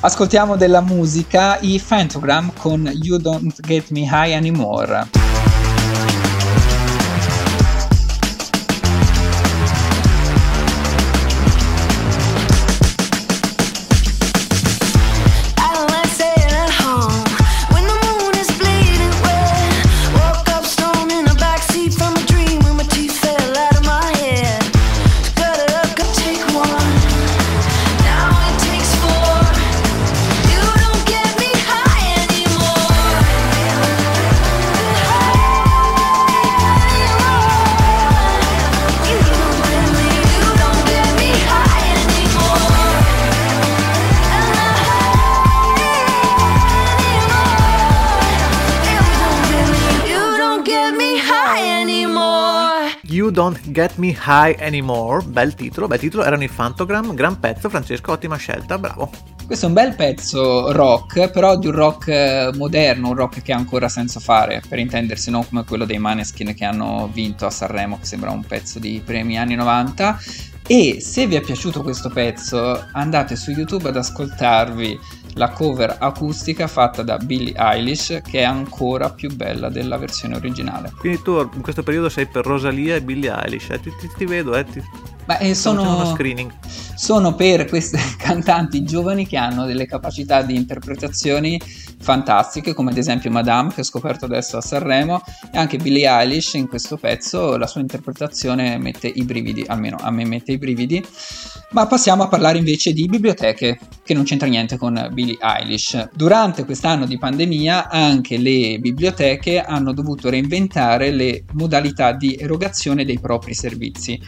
Ascoltiamo 0.00 0.56
della 0.56 0.80
musica, 0.80 1.58
i 1.60 1.82
Phantogram 1.84 2.52
con 2.56 2.88
You 3.02 3.18
Don't 3.18 3.60
Get 3.62 3.90
Me 3.90 4.02
High 4.02 4.32
Anymore. 4.32 5.27
Me 54.08 54.16
High 54.26 54.56
Anymore, 54.60 55.22
bel 55.22 55.54
titolo, 55.54 55.86
bel 55.86 55.98
titolo, 55.98 56.24
erano 56.24 56.42
i 56.42 56.48
Phantogram, 56.48 57.14
gran 57.14 57.38
pezzo, 57.38 57.68
Francesco, 57.68 58.12
ottima 58.12 58.36
scelta, 58.36 58.78
bravo. 58.78 59.10
Questo 59.44 59.66
è 59.66 59.68
un 59.68 59.74
bel 59.74 59.94
pezzo 59.94 60.72
rock, 60.72 61.30
però 61.30 61.58
di 61.58 61.66
un 61.66 61.74
rock 61.74 62.08
eh, 62.08 62.50
moderno, 62.54 63.08
un 63.08 63.14
rock 63.14 63.42
che 63.42 63.52
ha 63.52 63.56
ancora 63.56 63.88
senso 63.88 64.18
fare, 64.18 64.62
per 64.66 64.78
intendersi, 64.78 65.30
non 65.30 65.46
come 65.46 65.64
quello 65.64 65.84
dei 65.84 65.98
Maneskin 65.98 66.54
che 66.54 66.64
hanno 66.64 67.10
vinto 67.12 67.44
a 67.44 67.50
Sanremo, 67.50 67.98
che 67.98 68.06
sembra 68.06 68.30
un 68.30 68.44
pezzo 68.44 68.78
di 68.78 69.02
primi 69.04 69.38
anni 69.38 69.56
90. 69.56 70.18
E 70.66 71.00
se 71.00 71.26
vi 71.26 71.34
è 71.34 71.40
piaciuto 71.40 71.82
questo 71.82 72.08
pezzo, 72.08 72.88
andate 72.92 73.36
su 73.36 73.50
YouTube 73.50 73.88
ad 73.88 73.96
ascoltarvi 73.96 74.98
la 75.34 75.50
cover 75.50 75.96
acustica 75.98 76.66
fatta 76.66 77.02
da 77.02 77.16
Billie 77.18 77.54
Eilish 77.56 78.20
che 78.24 78.40
è 78.40 78.44
ancora 78.44 79.10
più 79.10 79.34
bella 79.34 79.68
della 79.68 79.96
versione 79.96 80.36
originale. 80.36 80.92
Quindi 80.98 81.22
tu 81.22 81.38
in 81.38 81.60
questo 81.60 81.82
periodo 81.82 82.08
sei 82.08 82.26
per 82.26 82.44
Rosalia 82.44 82.96
e 82.96 83.02
Billie 83.02 83.32
Eilish, 83.32 83.70
eh? 83.70 83.80
ti, 83.80 83.92
ti, 83.98 84.10
ti, 84.16 84.24
vedo, 84.24 84.54
eh? 84.54 84.64
Ti... 84.64 84.82
Ma 85.28 85.36
eh, 85.36 85.54
sono, 85.54 86.16
sono 86.94 87.34
per 87.34 87.66
queste 87.66 87.98
cantanti 88.16 88.82
giovani 88.82 89.26
che 89.26 89.36
hanno 89.36 89.66
delle 89.66 89.84
capacità 89.84 90.40
di 90.40 90.56
interpretazioni 90.56 91.60
fantastiche, 92.00 92.72
come 92.72 92.92
ad 92.92 92.96
esempio 92.96 93.30
Madame, 93.30 93.74
che 93.74 93.82
ho 93.82 93.84
scoperto 93.84 94.24
adesso 94.24 94.56
a 94.56 94.62
Sanremo, 94.62 95.20
e 95.52 95.58
anche 95.58 95.76
Billie 95.76 96.08
Eilish 96.08 96.54
in 96.54 96.66
questo 96.66 96.96
pezzo, 96.96 97.58
la 97.58 97.66
sua 97.66 97.82
interpretazione 97.82 98.78
mette 98.78 99.06
i 99.06 99.22
brividi, 99.24 99.64
almeno 99.66 99.98
a 100.00 100.10
me 100.10 100.24
mette 100.24 100.52
i 100.52 100.56
brividi. 100.58 101.04
Ma 101.72 101.86
passiamo 101.86 102.22
a 102.22 102.28
parlare 102.28 102.56
invece 102.56 102.94
di 102.94 103.04
biblioteche, 103.04 103.78
che 104.02 104.14
non 104.14 104.24
c'entra 104.24 104.48
niente 104.48 104.78
con 104.78 105.10
Billie 105.12 105.36
Eilish. 105.38 106.08
Durante 106.14 106.64
quest'anno 106.64 107.04
di 107.04 107.18
pandemia 107.18 107.90
anche 107.90 108.38
le 108.38 108.78
biblioteche 108.78 109.60
hanno 109.60 109.92
dovuto 109.92 110.30
reinventare 110.30 111.10
le 111.10 111.44
modalità 111.52 112.12
di 112.12 112.34
erogazione 112.34 113.04
dei 113.04 113.18
propri 113.20 113.52
servizi, 113.52 114.18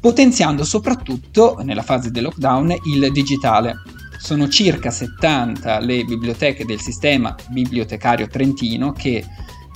potenziando 0.00 0.64
soprattutto 0.64 1.58
nella 1.62 1.82
fase 1.82 2.10
del 2.10 2.24
lockdown 2.24 2.74
il 2.86 3.12
digitale. 3.12 3.74
Sono 4.18 4.48
circa 4.48 4.90
70 4.90 5.78
le 5.80 6.04
biblioteche 6.04 6.64
del 6.64 6.80
sistema 6.80 7.34
bibliotecario 7.48 8.26
trentino 8.26 8.92
che 8.92 9.24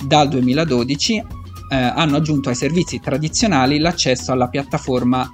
dal 0.05 0.27
2012 0.29 1.15
eh, 1.15 1.75
hanno 1.75 2.17
aggiunto 2.17 2.49
ai 2.49 2.55
servizi 2.55 2.99
tradizionali 2.99 3.79
l'accesso 3.79 4.31
alla 4.31 4.47
piattaforma 4.47 5.27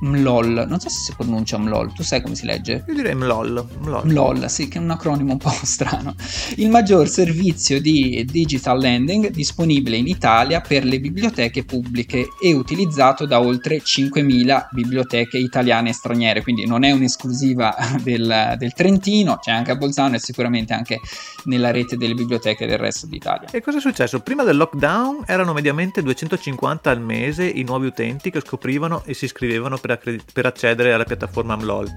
MLOL, 0.00 0.66
non 0.68 0.80
so 0.80 0.88
se 0.88 1.00
si 1.00 1.14
pronuncia 1.14 1.58
MLOL, 1.58 1.92
tu 1.92 2.02
sai 2.02 2.22
come 2.22 2.34
si 2.34 2.46
legge? 2.46 2.84
Io 2.88 2.94
direi 2.94 3.14
MLOL. 3.14 3.66
MLOL, 3.80 4.06
MLOL 4.06 4.48
sì, 4.48 4.68
che 4.68 4.78
è 4.78 4.80
un 4.80 4.90
acronimo 4.90 5.32
un 5.32 5.38
po' 5.38 5.50
strano. 5.62 6.14
Il 6.56 6.70
maggior 6.70 7.08
servizio 7.08 7.80
di 7.80 8.24
digital 8.30 8.78
lending 8.78 9.30
disponibile 9.30 9.96
in 9.96 10.06
Italia 10.06 10.60
per 10.60 10.84
le 10.84 11.00
biblioteche 11.00 11.64
pubbliche 11.64 12.28
e 12.40 12.52
utilizzato 12.52 13.26
da 13.26 13.40
oltre 13.40 13.82
5.000 13.82 14.68
biblioteche 14.72 15.38
italiane 15.38 15.90
e 15.90 15.92
straniere, 15.92 16.42
quindi 16.42 16.66
non 16.66 16.82
è 16.84 16.90
un'esclusiva 16.90 17.74
del, 18.02 18.54
del 18.58 18.72
Trentino, 18.72 19.38
c'è 19.38 19.50
anche 19.50 19.72
a 19.72 19.76
Bolzano 19.76 20.16
e 20.16 20.18
sicuramente 20.18 20.72
anche 20.72 21.00
nella 21.44 21.70
rete 21.70 21.96
delle 21.96 22.14
biblioteche 22.14 22.66
del 22.66 22.78
resto 22.78 23.06
d'Italia. 23.06 23.48
E 23.50 23.60
cosa 23.60 23.78
è 23.78 23.80
successo? 23.80 24.20
Prima 24.20 24.44
del 24.44 24.56
lockdown 24.56 25.24
erano 25.26 25.52
mediamente 25.52 26.02
250 26.02 26.90
al 26.90 27.00
mese 27.00 27.44
i 27.44 27.62
nuovi 27.62 27.86
utenti 27.86 28.30
che 28.30 28.40
scoprivano 28.40 29.02
e 29.04 29.14
si 29.14 29.26
iscrivevano 29.26 29.76
per 29.76 29.89
per, 29.90 29.98
accred- 29.98 30.32
per 30.32 30.46
accedere 30.46 30.92
alla 30.92 31.04
piattaforma 31.04 31.56
MLOL, 31.56 31.96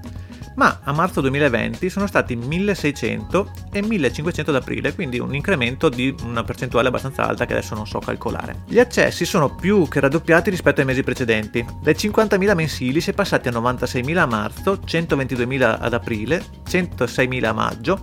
ma 0.56 0.80
a 0.84 0.92
marzo 0.92 1.20
2020 1.20 1.88
sono 1.88 2.06
stati 2.06 2.36
1600 2.36 3.50
e 3.72 3.82
1500 3.82 4.50
ad 4.50 4.56
aprile, 4.56 4.94
quindi 4.94 5.18
un 5.18 5.34
incremento 5.34 5.88
di 5.88 6.14
una 6.22 6.44
percentuale 6.44 6.88
abbastanza 6.88 7.26
alta 7.26 7.44
che 7.44 7.54
adesso 7.54 7.74
non 7.74 7.86
so 7.86 7.98
calcolare. 7.98 8.62
Gli 8.66 8.78
accessi 8.78 9.24
sono 9.24 9.54
più 9.54 9.88
che 9.88 10.00
raddoppiati 10.00 10.50
rispetto 10.50 10.80
ai 10.80 10.86
mesi 10.86 11.02
precedenti. 11.02 11.64
Dai 11.82 11.94
50.000 11.94 12.54
mensili 12.54 13.00
si 13.00 13.10
è 13.10 13.14
passati 13.14 13.48
a 13.48 13.52
96.000 13.52 14.16
a 14.16 14.26
marzo, 14.26 14.78
122.000 14.84 15.76
ad 15.80 15.92
aprile, 15.92 16.42
106.000 16.68 17.44
a 17.44 17.52
maggio 17.52 18.00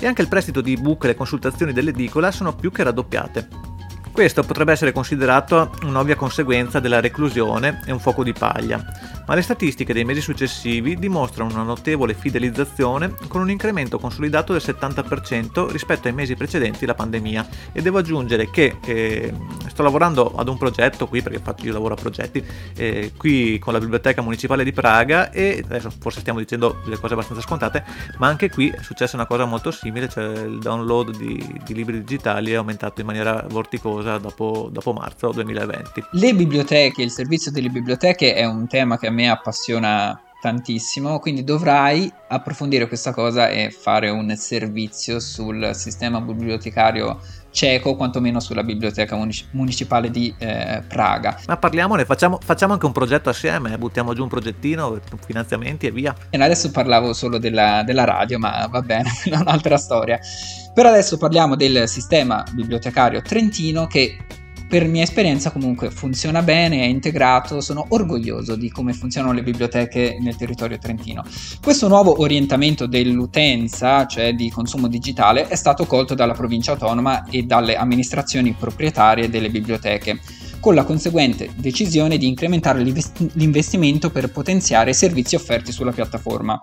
e 0.00 0.06
anche 0.06 0.22
il 0.22 0.28
prestito 0.28 0.60
di 0.60 0.76
book 0.76 1.04
e 1.04 1.08
le 1.08 1.14
consultazioni 1.14 1.72
dell'edicola 1.72 2.32
sono 2.32 2.54
più 2.54 2.72
che 2.72 2.82
raddoppiate. 2.82 3.71
Questo 4.12 4.42
potrebbe 4.42 4.72
essere 4.72 4.92
considerato 4.92 5.70
un'ovvia 5.84 6.16
conseguenza 6.16 6.80
della 6.80 7.00
reclusione 7.00 7.80
e 7.86 7.92
un 7.92 7.98
fuoco 7.98 8.22
di 8.22 8.34
paglia, 8.34 8.84
ma 9.26 9.34
le 9.34 9.40
statistiche 9.40 9.94
dei 9.94 10.04
mesi 10.04 10.20
successivi 10.20 10.96
dimostrano 10.96 11.54
una 11.54 11.62
notevole 11.62 12.12
fidelizzazione 12.12 13.14
con 13.26 13.40
un 13.40 13.48
incremento 13.48 13.98
consolidato 13.98 14.52
del 14.52 14.60
70% 14.62 15.70
rispetto 15.70 16.08
ai 16.08 16.14
mesi 16.14 16.34
precedenti 16.34 16.84
la 16.84 16.92
pandemia. 16.92 17.46
E 17.72 17.80
devo 17.80 17.98
aggiungere 17.98 18.50
che 18.50 18.76
eh, 18.84 19.32
sto 19.68 19.82
lavorando 19.82 20.34
ad 20.36 20.48
un 20.48 20.58
progetto 20.58 21.08
qui 21.08 21.22
perché 21.22 21.38
faccio, 21.38 21.64
io 21.64 21.72
lavoro 21.72 21.94
a 21.94 21.96
progetti 21.96 22.44
eh, 22.76 23.12
qui 23.16 23.58
con 23.58 23.72
la 23.72 23.78
biblioteca 23.78 24.20
municipale 24.20 24.62
di 24.62 24.72
Praga 24.72 25.30
e 25.30 25.62
adesso 25.64 25.90
forse 25.98 26.20
stiamo 26.20 26.38
dicendo 26.38 26.80
delle 26.84 26.98
cose 26.98 27.14
abbastanza 27.14 27.42
scontate 27.42 27.82
ma 28.18 28.26
anche 28.26 28.50
qui 28.50 28.68
è 28.68 28.82
successa 28.82 29.16
una 29.16 29.26
cosa 29.26 29.46
molto 29.46 29.70
simile 29.70 30.08
cioè 30.08 30.24
il 30.24 30.58
download 30.58 31.16
di, 31.16 31.60
di 31.64 31.74
libri 31.74 31.98
digitali 32.00 32.52
è 32.52 32.56
aumentato 32.56 33.00
in 33.00 33.06
maniera 33.06 33.44
vorticosa 33.48 34.01
cosa 34.02 34.18
dopo, 34.18 34.68
dopo 34.70 34.92
marzo 34.92 35.30
2020. 35.30 36.04
Le 36.12 36.34
biblioteche, 36.34 37.02
il 37.02 37.10
servizio 37.10 37.50
delle 37.50 37.68
biblioteche 37.68 38.34
è 38.34 38.44
un 38.44 38.66
tema 38.66 38.98
che 38.98 39.06
a 39.06 39.10
me 39.10 39.30
appassiona 39.30 40.20
tantissimo, 40.40 41.20
quindi 41.20 41.44
dovrai 41.44 42.12
approfondire 42.28 42.88
questa 42.88 43.12
cosa 43.12 43.48
e 43.48 43.70
fare 43.70 44.10
un 44.10 44.34
servizio 44.36 45.20
sul 45.20 45.70
sistema 45.72 46.20
bibliotecario 46.20 47.20
cieco, 47.52 47.94
quantomeno 47.94 48.40
sulla 48.40 48.64
biblioteca 48.64 49.16
municipale 49.52 50.10
di 50.10 50.34
eh, 50.38 50.82
Praga. 50.88 51.38
Ma 51.46 51.56
parliamone, 51.56 52.04
facciamo, 52.04 52.40
facciamo, 52.42 52.72
anche 52.72 52.86
un 52.86 52.92
progetto 52.92 53.28
assieme, 53.28 53.78
buttiamo 53.78 54.14
giù 54.14 54.24
un 54.24 54.28
progettino, 54.28 54.98
finanziamenti 55.24 55.86
e 55.86 55.92
via. 55.92 56.12
E 56.30 56.42
adesso 56.42 56.72
parlavo 56.72 57.12
solo 57.12 57.38
della, 57.38 57.84
della 57.84 58.04
radio, 58.04 58.40
ma 58.40 58.66
va 58.68 58.80
bene, 58.80 59.10
è 59.22 59.36
un'altra 59.36 59.76
storia. 59.76 60.18
Per 60.74 60.86
adesso 60.86 61.18
parliamo 61.18 61.54
del 61.54 61.86
sistema 61.86 62.42
bibliotecario 62.50 63.20
trentino 63.20 63.86
che 63.86 64.16
per 64.66 64.86
mia 64.86 65.02
esperienza 65.02 65.50
comunque 65.50 65.90
funziona 65.90 66.40
bene, 66.40 66.80
è 66.80 66.86
integrato, 66.86 67.60
sono 67.60 67.84
orgoglioso 67.88 68.56
di 68.56 68.70
come 68.70 68.94
funzionano 68.94 69.34
le 69.34 69.42
biblioteche 69.42 70.16
nel 70.18 70.34
territorio 70.34 70.78
trentino. 70.78 71.24
Questo 71.62 71.88
nuovo 71.88 72.22
orientamento 72.22 72.86
dell'utenza, 72.86 74.06
cioè 74.06 74.32
di 74.32 74.48
consumo 74.48 74.88
digitale, 74.88 75.46
è 75.46 75.56
stato 75.56 75.84
colto 75.84 76.14
dalla 76.14 76.32
provincia 76.32 76.72
autonoma 76.72 77.26
e 77.28 77.42
dalle 77.42 77.76
amministrazioni 77.76 78.54
proprietarie 78.58 79.28
delle 79.28 79.50
biblioteche 79.50 80.20
con 80.58 80.74
la 80.74 80.84
conseguente 80.84 81.50
decisione 81.54 82.16
di 82.16 82.26
incrementare 82.28 82.82
l'investimento 82.82 84.08
per 84.08 84.32
potenziare 84.32 84.92
i 84.92 84.94
servizi 84.94 85.34
offerti 85.34 85.70
sulla 85.70 85.92
piattaforma. 85.92 86.58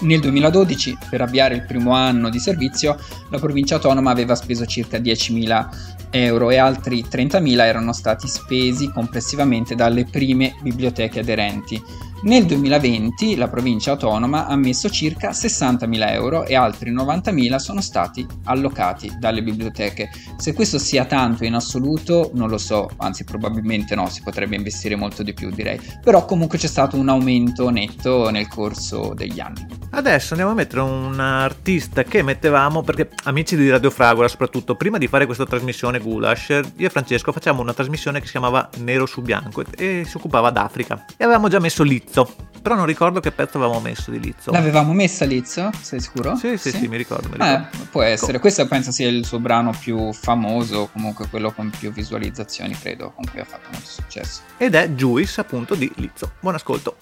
Nel 0.00 0.20
2012, 0.20 0.98
per 1.08 1.22
avviare 1.22 1.54
il 1.54 1.64
primo 1.64 1.92
anno 1.92 2.28
di 2.28 2.38
servizio, 2.38 2.98
la 3.30 3.38
provincia 3.38 3.76
autonoma 3.76 4.10
aveva 4.10 4.34
speso 4.34 4.66
circa 4.66 4.98
10.000 4.98 5.68
euro 6.10 6.50
e 6.50 6.58
altri 6.58 7.04
30.000 7.08 7.60
erano 7.60 7.92
stati 7.92 8.28
spesi 8.28 8.90
complessivamente 8.90 9.74
dalle 9.74 10.04
prime 10.04 10.56
biblioteche 10.62 11.20
aderenti. 11.20 11.82
Nel 12.24 12.46
2020 12.46 13.36
la 13.36 13.48
provincia 13.48 13.90
autonoma 13.90 14.46
ha 14.46 14.56
messo 14.56 14.88
circa 14.88 15.32
60.000 15.32 16.10
euro 16.12 16.46
e 16.46 16.54
altri 16.54 16.90
90.000 16.90 17.56
sono 17.56 17.82
stati 17.82 18.26
allocati 18.44 19.14
dalle 19.18 19.42
biblioteche. 19.42 20.08
Se 20.38 20.54
questo 20.54 20.78
sia 20.78 21.04
tanto 21.04 21.44
in 21.44 21.52
assoluto 21.52 22.30
non 22.32 22.48
lo 22.48 22.56
so, 22.56 22.88
anzi 22.96 23.24
probabilmente 23.24 23.94
no, 23.94 24.08
si 24.08 24.22
potrebbe 24.22 24.56
investire 24.56 24.96
molto 24.96 25.22
di 25.22 25.34
più 25.34 25.50
direi, 25.50 25.78
però 26.02 26.24
comunque 26.24 26.56
c'è 26.56 26.66
stato 26.66 26.96
un 26.96 27.10
aumento 27.10 27.68
netto 27.68 28.30
nel 28.30 28.48
corso 28.48 29.12
degli 29.14 29.40
anni. 29.40 29.82
Adesso 29.90 30.32
andiamo 30.32 30.52
a 30.52 30.56
mettere 30.56 30.80
un 30.80 31.20
artista 31.20 32.04
che 32.04 32.22
mettevamo 32.22 32.82
perché 32.82 33.10
amici 33.24 33.54
di 33.54 33.68
Radio 33.68 33.90
Fragola 33.90 34.28
soprattutto, 34.28 34.76
prima 34.76 34.96
di 34.96 35.08
fare 35.08 35.26
questa 35.26 35.44
trasmissione 35.44 35.98
Gulash, 36.00 36.48
io 36.76 36.86
e 36.86 36.90
Francesco 36.90 37.32
facciamo 37.32 37.60
una 37.60 37.74
trasmissione 37.74 38.18
che 38.18 38.24
si 38.24 38.32
chiamava 38.32 38.70
Nero 38.78 39.04
su 39.04 39.20
Bianco 39.20 39.62
e 39.76 40.04
si 40.06 40.16
occupava 40.16 40.50
d'Africa 40.50 41.04
e 41.18 41.22
avevamo 41.22 41.48
già 41.48 41.60
messo 41.60 41.82
Lizzo 41.82 42.13
Lizzo. 42.14 42.36
Però 42.62 42.76
non 42.76 42.86
ricordo 42.86 43.20
che 43.20 43.30
pezzo 43.32 43.58
avevamo 43.58 43.80
messo 43.80 44.10
di 44.10 44.20
Lizzo. 44.20 44.50
L'avevamo 44.52 44.92
messa 44.94 45.24
Lizzo? 45.26 45.70
Sei 45.82 46.00
sicuro? 46.00 46.36
Sì, 46.36 46.56
sì, 46.56 46.70
sì, 46.70 46.78
sì 46.78 46.88
mi 46.88 46.96
ricordo. 46.96 47.28
Mi 47.28 47.34
ricordo. 47.34 47.76
Eh, 47.76 47.86
può 47.90 48.02
essere. 48.02 48.38
Questo 48.38 48.66
penso 48.66 48.90
sia 48.90 49.08
il 49.08 49.26
suo 49.26 49.38
brano 49.38 49.72
più 49.78 50.12
famoso, 50.12 50.88
comunque 50.92 51.28
quello 51.28 51.52
con 51.52 51.70
più 51.76 51.92
visualizzazioni, 51.92 52.78
credo, 52.78 53.12
con 53.14 53.24
cui 53.30 53.40
ha 53.40 53.44
fatto 53.44 53.68
molto 53.70 53.88
successo. 53.88 54.42
Ed 54.56 54.74
è 54.76 54.88
Juice, 54.90 55.40
appunto, 55.40 55.74
di 55.74 55.92
Lizzo. 55.96 56.32
Buon 56.40 56.54
ascolto. 56.54 56.96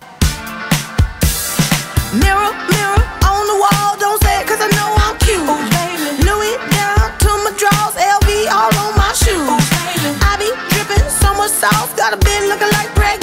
Mirror, 2.12 2.54
mirror 2.70 3.02
on 3.28 3.46
the 3.46 3.58
wall, 3.60 3.96
don't 3.98 4.20
say 4.22 4.40
it 4.40 4.46
cause 4.48 4.60
I 4.60 4.68
know 4.74 4.92
I'm 4.96 5.16
cute. 5.18 5.46
Oh, 5.46 5.60
baby. 5.70 6.24
Louis 6.24 6.56
down 6.74 7.12
to 7.18 7.30
my 7.44 7.52
drawers, 7.54 7.94
LV 7.94 8.48
all 8.50 8.74
on 8.82 8.96
my 8.96 9.12
shoes. 9.14 9.46
Oh, 9.46 9.60
baby. 9.70 10.10
I 10.26 10.36
be 10.40 10.50
dripping 10.74 11.08
so 11.20 11.32
much 11.34 11.52
sauce, 11.52 11.94
got 11.94 12.12
a 12.12 12.16
bit 12.16 12.48
looking 12.48 12.72
like 12.72 12.92
Grey 12.96 13.16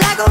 like 0.00 0.18
a 0.18 0.30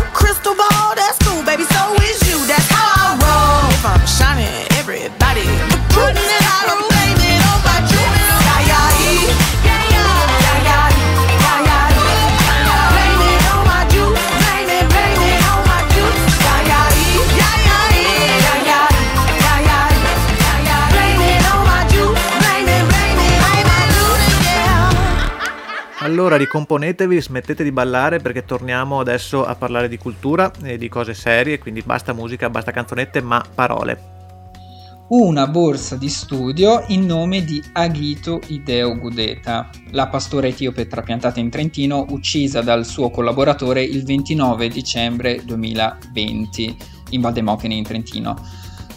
Allora 26.31 26.45
ricomponetevi, 26.45 27.21
smettete 27.21 27.61
di 27.61 27.73
ballare 27.73 28.19
perché 28.19 28.45
torniamo 28.45 29.01
adesso 29.01 29.43
a 29.43 29.53
parlare 29.55 29.89
di 29.89 29.97
cultura 29.97 30.49
e 30.63 30.77
di 30.77 30.87
cose 30.87 31.13
serie, 31.13 31.59
quindi 31.59 31.81
basta 31.81 32.13
musica, 32.13 32.49
basta 32.49 32.71
canzonette, 32.71 33.21
ma 33.21 33.43
parole. 33.53 33.99
Una 35.09 35.45
borsa 35.47 35.97
di 35.97 36.07
studio 36.07 36.85
in 36.87 37.05
nome 37.05 37.43
di 37.43 37.61
Agito 37.73 38.39
Ideo 38.47 38.97
Gudeta, 38.97 39.69
la 39.89 40.07
pastora 40.07 40.47
etiope 40.47 40.87
trapiantata 40.87 41.41
in 41.41 41.49
Trentino, 41.49 42.05
uccisa 42.11 42.61
dal 42.61 42.85
suo 42.85 43.09
collaboratore 43.09 43.83
il 43.83 44.05
29 44.05 44.69
dicembre 44.69 45.41
2020 45.43 46.77
in 47.09 47.19
Valdemochene 47.19 47.73
in 47.73 47.83
Trentino. 47.83 48.37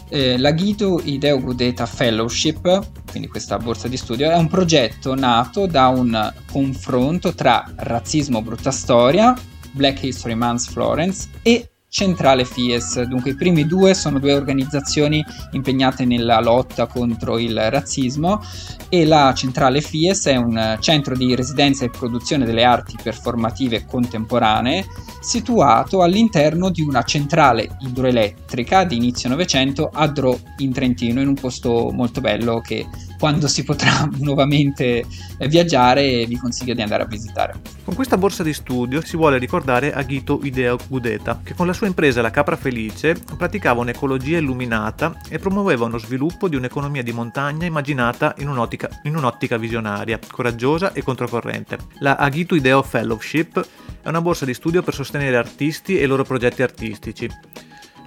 Eh, 0.07 0.37
la 0.37 0.51
Ghito 0.51 1.01
Ideo 1.03 1.41
Gudeta 1.41 1.85
Fellowship, 1.85 3.03
quindi 3.15 3.31
questa 3.31 3.57
borsa 3.57 3.87
di 3.87 3.95
studio, 3.95 4.29
è 4.29 4.35
un 4.35 4.49
progetto 4.49 5.15
nato 5.15 5.67
da 5.67 5.87
un 5.87 6.33
confronto 6.51 7.33
tra 7.33 7.63
razzismo 7.73 8.41
brutta 8.41 8.71
storia, 8.71 9.33
Black 9.71 10.03
History 10.03 10.33
Month 10.33 10.69
Florence 10.69 11.29
e 11.41 11.69
Centrale 11.95 12.43
FIES. 12.43 13.03
Dunque 13.03 13.31
i 13.31 13.35
primi 13.35 13.65
due 13.65 13.93
sono 13.93 14.19
due 14.19 14.33
organizzazioni 14.33 15.23
impegnate 15.51 16.03
nella 16.03 16.41
lotta 16.41 16.87
contro 16.87 17.39
il 17.39 17.57
razzismo 17.69 18.41
e 18.89 19.05
la 19.05 19.33
Centrale 19.33 19.79
FIES 19.79 20.25
è 20.25 20.35
un 20.35 20.75
centro 20.81 21.15
di 21.15 21.33
residenza 21.35 21.85
e 21.85 21.89
produzione 21.89 22.43
delle 22.43 22.65
arti 22.65 22.97
performative 23.01 23.85
contemporanee 23.85 24.85
situato 25.21 26.01
all'interno 26.01 26.69
di 26.69 26.81
una 26.81 27.01
centrale 27.03 27.77
idroelettrica 27.79 28.83
di 28.83 28.97
inizio 28.97 29.29
Novecento 29.29 29.89
a 29.91 30.05
Dro 30.07 30.37
in 30.57 30.73
Trentino, 30.73 31.21
in 31.21 31.29
un 31.29 31.35
posto 31.35 31.91
molto 31.93 32.19
bello 32.19 32.59
che 32.59 32.85
quando 33.17 33.47
si 33.47 33.63
potrà 33.63 34.09
nuovamente 34.19 35.05
viaggiare 35.47 36.25
vi 36.25 36.37
consiglio 36.37 36.73
di 36.73 36.81
andare 36.81 37.03
a 37.03 37.05
visitare. 37.05 37.59
Con 37.83 37.95
questa 37.95 38.17
borsa 38.17 38.43
di 38.43 38.53
studio 38.53 39.03
si 39.03 39.15
vuole 39.15 39.37
ricordare 39.37 39.93
Aghito 39.93 40.39
Ideo 40.43 40.77
Gudeta, 40.87 41.41
che 41.43 41.53
con 41.53 41.67
la 41.67 41.73
sua 41.73 41.87
impresa 41.87 42.21
La 42.21 42.31
Capra 42.31 42.55
Felice 42.55 43.15
praticava 43.37 43.81
un'ecologia 43.81 44.37
illuminata 44.37 45.19
e 45.29 45.39
promuoveva 45.39 45.85
uno 45.85 45.97
sviluppo 45.97 46.47
di 46.47 46.55
un'economia 46.55 47.03
di 47.03 47.11
montagna 47.11 47.65
immaginata 47.65 48.33
in 48.39 48.49
un'ottica, 48.49 48.89
in 49.03 49.15
un'ottica 49.15 49.57
visionaria, 49.57 50.19
coraggiosa 50.31 50.93
e 50.93 51.03
controcorrente. 51.03 51.77
La 51.99 52.15
Aghito 52.15 52.55
Ideo 52.55 52.81
Fellowship 52.81 53.65
è 54.01 54.09
una 54.09 54.21
borsa 54.21 54.45
di 54.45 54.53
studio 54.53 54.81
per 54.81 54.93
sostenere 54.93 55.37
artisti 55.37 55.97
e 55.97 56.03
i 56.03 56.07
loro 56.07 56.23
progetti 56.23 56.61
artistici. 56.61 57.29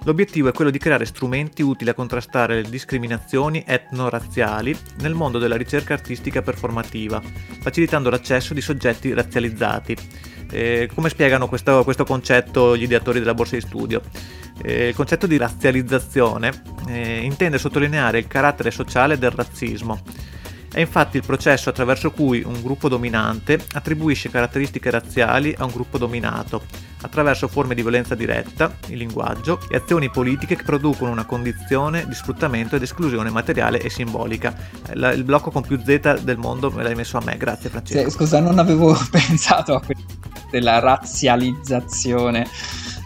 L'obiettivo 0.03 0.47
è 0.47 0.53
quello 0.53 0.71
di 0.71 0.77
creare 0.77 1.05
strumenti 1.05 1.61
utili 1.61 1.89
a 1.89 1.93
contrastare 1.93 2.61
le 2.61 2.69
discriminazioni 2.69 3.63
etno-razziali 3.65 4.75
nel 5.01 5.13
mondo 5.13 5.39
della 5.39 5.57
ricerca 5.57 5.93
artistica 5.93 6.41
performativa, 6.41 7.21
facilitando 7.59 8.09
l'accesso 8.09 8.53
di 8.53 8.61
soggetti 8.61 9.13
razzializzati. 9.13 9.95
Eh, 10.51 10.89
come 10.95 11.09
spiegano 11.09 11.47
questo, 11.47 11.83
questo, 11.83 12.05
concetto 12.05 12.75
gli 12.75 12.83
ideatori 12.83 13.19
della 13.19 13.33
borsa 13.33 13.55
di 13.55 13.61
studio? 13.61 14.01
Eh, 14.63 14.87
il 14.87 14.95
concetto 14.95 15.27
di 15.27 15.37
razzializzazione 15.37 16.63
eh, 16.87 17.19
intende 17.21 17.57
sottolineare 17.57 18.19
il 18.19 18.27
carattere 18.27 18.71
sociale 18.71 19.17
del 19.17 19.31
razzismo 19.31 20.01
è 20.71 20.79
infatti 20.79 21.17
il 21.17 21.23
processo 21.25 21.69
attraverso 21.69 22.11
cui 22.11 22.43
un 22.45 22.61
gruppo 22.61 22.89
dominante 22.89 23.59
attribuisce 23.73 24.29
caratteristiche 24.29 24.89
razziali 24.89 25.53
a 25.57 25.65
un 25.65 25.71
gruppo 25.71 25.97
dominato, 25.97 26.63
attraverso 27.01 27.47
forme 27.47 27.75
di 27.75 27.81
violenza 27.81 28.15
diretta, 28.15 28.71
il 28.87 28.97
linguaggio, 28.97 29.59
e 29.69 29.77
azioni 29.77 30.09
politiche 30.09 30.55
che 30.55 30.63
producono 30.63 31.11
una 31.11 31.25
condizione 31.25 32.05
di 32.07 32.13
sfruttamento 32.13 32.75
ed 32.75 32.83
esclusione 32.83 33.29
materiale 33.29 33.79
e 33.81 33.89
simbolica. 33.89 34.55
il 34.93 35.23
blocco 35.23 35.51
con 35.51 35.63
più 35.63 35.79
Z 35.83 36.21
del 36.21 36.37
mondo 36.37 36.71
me 36.71 36.83
l'hai 36.83 36.95
messo 36.95 37.17
a 37.17 37.21
me, 37.23 37.37
grazie 37.37 37.69
Francesco. 37.69 38.09
Sì, 38.09 38.15
scusa, 38.15 38.39
non 38.39 38.59
avevo 38.59 38.97
pensato 39.09 39.75
a 39.75 39.81
quella 39.81 40.01
della 40.51 40.79
razzializzazione 40.79 42.47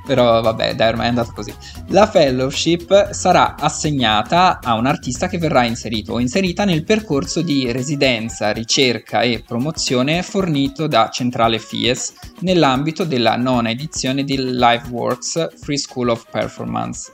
però 0.05 0.41
vabbè, 0.41 0.75
dai, 0.75 0.89
ormai 0.89 1.05
è 1.05 1.09
andato 1.09 1.31
così. 1.33 1.53
La 1.87 2.07
fellowship 2.07 3.11
sarà 3.11 3.55
assegnata 3.55 4.59
a 4.61 4.73
un 4.73 4.85
artista 4.85 5.27
che 5.27 5.37
verrà 5.37 5.65
inserito 5.65 6.13
o 6.13 6.19
inserita 6.19 6.65
nel 6.65 6.83
percorso 6.83 7.41
di 7.41 7.71
residenza, 7.71 8.51
ricerca 8.51 9.21
e 9.21 9.43
promozione 9.45 10.23
fornito 10.23 10.87
da 10.87 11.09
Centrale 11.09 11.59
FIES 11.59 12.13
nell'ambito 12.39 13.03
della 13.03 13.35
nona 13.35 13.69
edizione 13.69 14.23
di 14.23 14.37
LiveWorks 14.37 15.59
Free 15.59 15.77
School 15.77 16.09
of 16.09 16.25
Performance. 16.31 17.11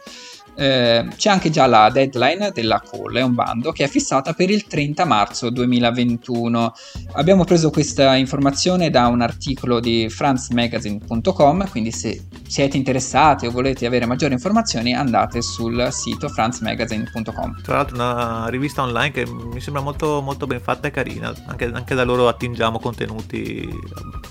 Eh, 0.60 1.08
c'è 1.16 1.30
anche 1.30 1.50
già 1.50 1.68
la 1.68 1.90
deadline 1.90 2.52
della 2.52 2.82
call, 2.82 3.16
è 3.16 3.22
un 3.22 3.34
bando 3.34 3.72
che 3.72 3.86
è 3.86 3.88
fissata 3.88 4.34
per 4.34 4.50
il 4.50 4.68
30 4.68 5.06
marzo 5.06 5.50
2021. 5.50 6.74
Abbiamo 7.14 7.46
preso 7.46 7.70
questa 7.70 8.16
informazione 8.16 8.90
da 8.90 9.08
un 9.08 9.22
articolo 9.22 9.80
di 9.80 10.10
franzmagazine.com, 10.10 11.70
quindi 11.70 11.94
se 11.94 12.26
siete 12.46 12.76
interessati 12.76 13.46
o 13.46 13.52
volete 13.52 13.86
avere 13.86 14.06
maggiori 14.06 14.34
informazioni 14.34 14.94
andate 14.94 15.42
sul 15.42 15.88
sito 15.92 16.28
franzmagazine.com. 16.28 17.62
Tra 17.62 17.76
l'altro 17.78 17.96
una 17.96 18.48
rivista 18.50 18.82
online 18.82 19.12
che 19.12 19.26
mi 19.26 19.62
sembra 19.62 19.82
molto, 19.82 20.22
molto 20.22 20.46
ben 20.46 20.60
fatta 20.60 20.90
e 20.90 20.92
carina, 20.92 21.34
anche, 21.46 21.72
anche 21.72 21.96
da 21.96 22.04
loro 22.04 22.28
attingiamo 22.28 22.80
contenuti 22.80 23.66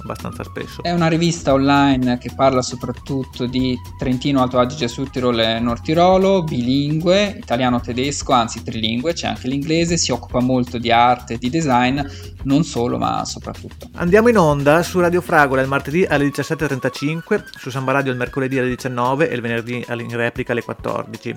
abbastanza 0.02 0.44
spesso. 0.44 0.82
È 0.82 0.92
una 0.92 1.08
rivista 1.08 1.54
online 1.54 2.18
che 2.18 2.30
parla 2.36 2.60
soprattutto 2.60 3.46
di 3.46 3.78
Trentino, 3.98 4.42
Alto 4.42 4.58
Adige, 4.58 4.88
Sud 4.88 5.08
Tirol 5.08 5.40
e 5.40 5.58
Nord 5.58 5.82
Tirolo 5.82 6.17
spagnolo, 6.18 6.42
bilingue, 6.42 7.36
italiano-tedesco, 7.38 8.32
anzi 8.32 8.62
trilingue, 8.62 9.12
c'è 9.12 9.28
anche 9.28 9.48
l'inglese, 9.48 9.96
si 9.96 10.10
occupa 10.10 10.40
molto 10.40 10.78
di 10.78 10.90
arte 10.90 11.34
e 11.34 11.38
di 11.38 11.48
design, 11.48 12.00
non 12.42 12.64
solo 12.64 12.98
ma 12.98 13.24
soprattutto. 13.24 13.88
Andiamo 13.94 14.28
in 14.28 14.36
onda 14.36 14.82
su 14.82 15.00
Radio 15.00 15.20
Fragola 15.20 15.62
il 15.62 15.68
martedì 15.68 16.04
alle 16.04 16.26
17.35, 16.26 17.44
su 17.56 17.70
Samba 17.70 17.92
Radio 17.92 18.12
il 18.12 18.18
mercoledì 18.18 18.58
alle 18.58 18.68
19 18.68 19.30
e 19.30 19.34
il 19.34 19.40
venerdì 19.40 19.84
in 19.88 20.16
replica 20.16 20.52
alle 20.52 20.62
14 20.62 21.36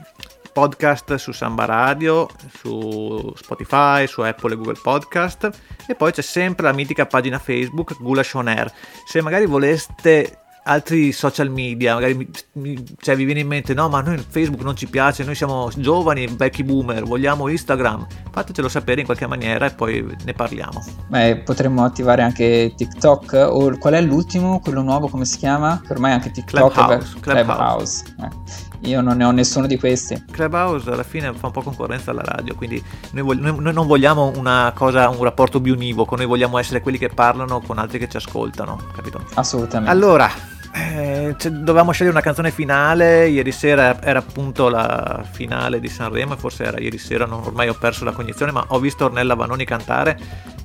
podcast 0.51 1.15
su 1.15 1.31
Samba 1.31 1.63
Radio, 1.63 2.27
su 2.53 3.31
Spotify, 3.35 4.05
su 4.05 4.19
Apple 4.21 4.53
e 4.53 4.55
Google 4.57 4.79
Podcast 4.81 5.49
e 5.87 5.95
poi 5.95 6.11
c'è 6.11 6.21
sempre 6.21 6.65
la 6.65 6.73
mitica 6.73 7.05
pagina 7.05 7.39
Facebook 7.39 7.95
Gulash 7.97 8.33
On 8.33 8.49
Air. 8.49 8.69
Se 9.05 9.21
magari 9.21 9.45
voleste 9.45 10.39
altri 10.63 11.11
social 11.11 11.49
media, 11.49 11.95
magari 11.95 12.29
mi, 12.53 12.83
cioè, 12.99 13.15
vi 13.15 13.23
viene 13.25 13.39
in 13.39 13.47
mente 13.47 13.73
no 13.73 13.89
ma 13.89 14.01
noi 14.01 14.23
Facebook 14.27 14.63
non 14.63 14.75
ci 14.75 14.87
piace, 14.87 15.23
noi 15.23 15.35
siamo 15.35 15.69
giovani, 15.75 16.27
vecchi 16.27 16.63
boomer, 16.63 17.03
vogliamo 17.03 17.47
Instagram, 17.47 18.05
fatecelo 18.31 18.69
sapere 18.69 18.99
in 18.99 19.05
qualche 19.05 19.27
maniera 19.27 19.65
e 19.65 19.71
poi 19.71 20.15
ne 20.23 20.33
parliamo. 20.33 20.83
Beh, 21.07 21.37
potremmo 21.37 21.83
attivare 21.83 22.21
anche 22.21 22.73
TikTok 22.75 23.47
o 23.49 23.77
qual 23.77 23.93
è 23.93 24.01
l'ultimo, 24.01 24.59
quello 24.59 24.81
nuovo 24.81 25.07
come 25.07 25.25
si 25.25 25.37
chiama? 25.37 25.81
Che 25.85 25.93
ormai 25.93 26.11
anche 26.11 26.31
TikTok 26.31 26.71
Clubhouse, 26.73 27.17
è 27.17 27.19
Clubhouse. 27.19 28.03
Clubhouse. 28.15 28.15
Eh. 28.21 28.89
Io 28.89 29.01
non 29.01 29.17
ne 29.17 29.25
ho 29.25 29.31
nessuno 29.31 29.67
di 29.67 29.77
questi. 29.77 30.23
Clubhouse 30.31 30.89
alla 30.89 31.03
fine 31.03 31.31
fa 31.33 31.47
un 31.47 31.51
po' 31.51 31.61
concorrenza 31.61 32.11
alla 32.11 32.23
radio, 32.23 32.55
quindi 32.55 32.83
noi, 33.11 33.23
vog- 33.23 33.59
noi 33.59 33.73
non 33.73 33.85
vogliamo 33.85 34.31
una 34.35 34.71
cosa, 34.75 35.09
un 35.09 35.23
rapporto 35.23 35.59
bionivoco, 35.59 36.15
noi 36.15 36.25
vogliamo 36.25 36.57
essere 36.57 36.81
quelli 36.81 36.97
che 36.97 37.09
parlano 37.09 37.61
con 37.61 37.77
altri 37.77 37.99
che 37.99 38.09
ci 38.09 38.17
ascoltano, 38.17 38.79
capito? 38.95 39.23
Assolutamente. 39.35 39.91
Allora, 39.91 40.29
eh, 40.73 41.35
dovevamo 41.37 41.91
scegliere 41.91 42.15
una 42.15 42.23
canzone 42.23 42.51
finale, 42.51 43.27
ieri 43.27 43.51
sera 43.51 44.01
era 44.01 44.19
appunto 44.19 44.69
la 44.69 45.23
finale 45.29 45.79
di 45.79 45.87
Sanremo, 45.87 46.35
forse 46.37 46.63
era 46.63 46.79
ieri 46.79 46.97
sera, 46.97 47.25
non, 47.25 47.43
ormai 47.43 47.67
ho 47.67 47.73
perso 47.73 48.05
la 48.05 48.11
cognizione, 48.11 48.51
ma 48.51 48.63
ho 48.67 48.79
visto 48.79 49.05
Ornella 49.05 49.35
Vanoni 49.35 49.65
cantare, 49.65 50.17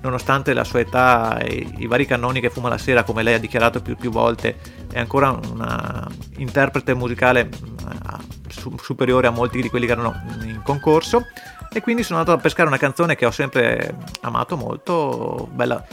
nonostante 0.02 0.52
la 0.54 0.64
sua 0.64 0.80
età 0.80 1.38
e 1.38 1.66
i 1.78 1.86
vari 1.86 2.06
cannoni 2.06 2.40
che 2.40 2.50
fuma 2.50 2.68
la 2.68 2.78
sera, 2.78 3.02
come 3.02 3.22
lei 3.22 3.34
ha 3.34 3.38
dichiarato 3.38 3.82
più, 3.82 3.96
più 3.96 4.10
volte, 4.10 4.56
è 4.92 4.98
ancora 4.98 5.30
una 5.30 6.08
interprete 6.36 6.94
musicale 6.94 7.40
eh, 7.40 8.76
superiore 8.80 9.26
a 9.26 9.30
molti 9.30 9.60
di 9.60 9.68
quelli 9.68 9.86
che 9.86 9.92
erano 9.92 10.14
in 10.42 10.60
concorso. 10.62 11.24
E 11.72 11.80
quindi 11.82 12.04
sono 12.04 12.20
andato 12.20 12.38
a 12.38 12.40
pescare 12.40 12.68
una 12.68 12.78
canzone 12.78 13.16
che 13.16 13.26
ho 13.26 13.30
sempre 13.30 13.96
amato 14.22 14.56
molto, 14.56 15.48
bella 15.52 15.84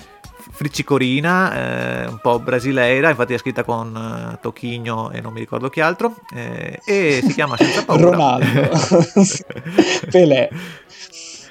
friccicorina, 0.54 2.04
eh, 2.04 2.08
un 2.08 2.20
po' 2.22 2.40
brasileira, 2.40 3.10
infatti 3.10 3.34
è 3.34 3.38
scritta 3.38 3.64
con 3.64 4.32
eh, 4.34 4.38
Tocchigno 4.40 5.10
e 5.12 5.20
non 5.20 5.34
mi 5.34 5.40
ricordo 5.40 5.70
chi 5.70 5.82
altro, 5.82 6.16
eh, 6.34 6.80
e 6.86 7.22
si 7.26 7.34
chiama 7.34 7.58
Senza 7.58 7.84
paura. 7.86 8.10
Ronaldo. 8.12 8.46
Pelé. 10.12 10.50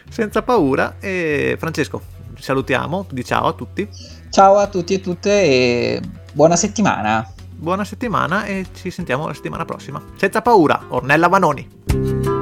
Senza 0.09 0.43
paura 0.43 0.97
e 1.01 1.57
Francesco, 1.59 2.01
salutiamo, 2.38 3.07
di 3.11 3.25
ciao 3.25 3.49
a 3.49 3.53
tutti. 3.55 3.88
Ciao 4.31 4.57
a 4.57 4.69
tutti 4.69 4.95
e 4.95 5.01
tutte 5.01 5.43
e 5.43 6.01
buona 6.33 6.57
settimana. 6.57 7.29
Buona 7.51 7.85
settimana 7.85 8.45
e 8.45 8.67
ci 8.75 8.91
sentiamo 8.91 9.27
la 9.27 9.35
settimana 9.35 9.65
prossima. 9.65 10.03
Senza 10.17 10.43
paura, 10.43 10.87
Ornella 10.88 11.29
Vanoni. 11.29 12.41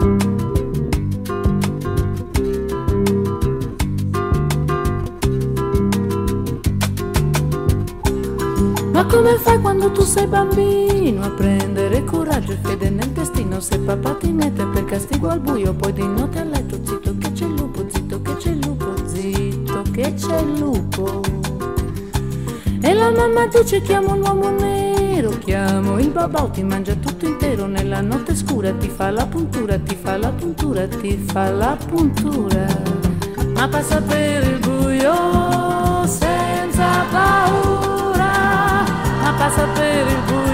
Ma 9.00 9.06
come 9.06 9.38
fai 9.38 9.58
quando 9.58 9.90
tu 9.92 10.02
sei 10.02 10.26
bambino 10.26 11.22
a 11.22 11.30
prendere 11.30 12.04
coraggio 12.04 12.52
e 12.52 12.58
fede 12.62 12.90
nel 12.90 13.08
destino? 13.08 13.58
Se 13.58 13.78
papà 13.78 14.16
ti 14.16 14.30
mette 14.30 14.66
per 14.66 14.84
castigo 14.84 15.28
al 15.28 15.40
buio, 15.40 15.72
poi 15.72 15.94
di 15.94 16.06
notte 16.06 16.40
a 16.40 16.44
letto 16.44 16.78
zitto 16.84 17.16
che 17.16 17.32
c'è 17.32 17.46
il 17.46 17.54
lupo, 17.54 17.82
zitto 17.88 18.20
che 18.20 18.36
c'è 18.36 18.50
il 18.50 18.58
lupo, 18.58 18.92
zitto 19.06 19.82
che 19.90 20.12
c'è 20.12 20.40
il 20.40 20.58
lupo. 20.58 21.22
E 22.82 22.92
la 22.92 23.10
mamma 23.10 23.46
dice 23.46 23.80
chiamo 23.80 24.12
un 24.12 24.20
uomo 24.20 24.50
nero, 24.50 25.30
chiamo 25.30 25.98
il 25.98 26.10
babà, 26.10 26.42
ti 26.50 26.62
mangia 26.62 26.94
tutto 26.94 27.24
intero 27.24 27.64
nella 27.64 28.02
notte 28.02 28.36
scura, 28.36 28.70
ti 28.72 28.90
fa 28.90 29.10
la 29.10 29.24
puntura, 29.24 29.78
ti 29.78 29.96
fa 29.96 30.18
la 30.18 30.28
puntura, 30.28 30.86
ti 30.86 31.16
fa 31.16 31.50
la 31.50 31.74
puntura. 31.88 32.66
Ma 33.54 33.66
passa 33.66 34.02
per 34.02 34.42
il 34.46 34.58
buio 34.58 36.06
senza 36.06 37.06
paura. 37.10 37.69
passa 39.40 39.66
pelo 39.68 40.49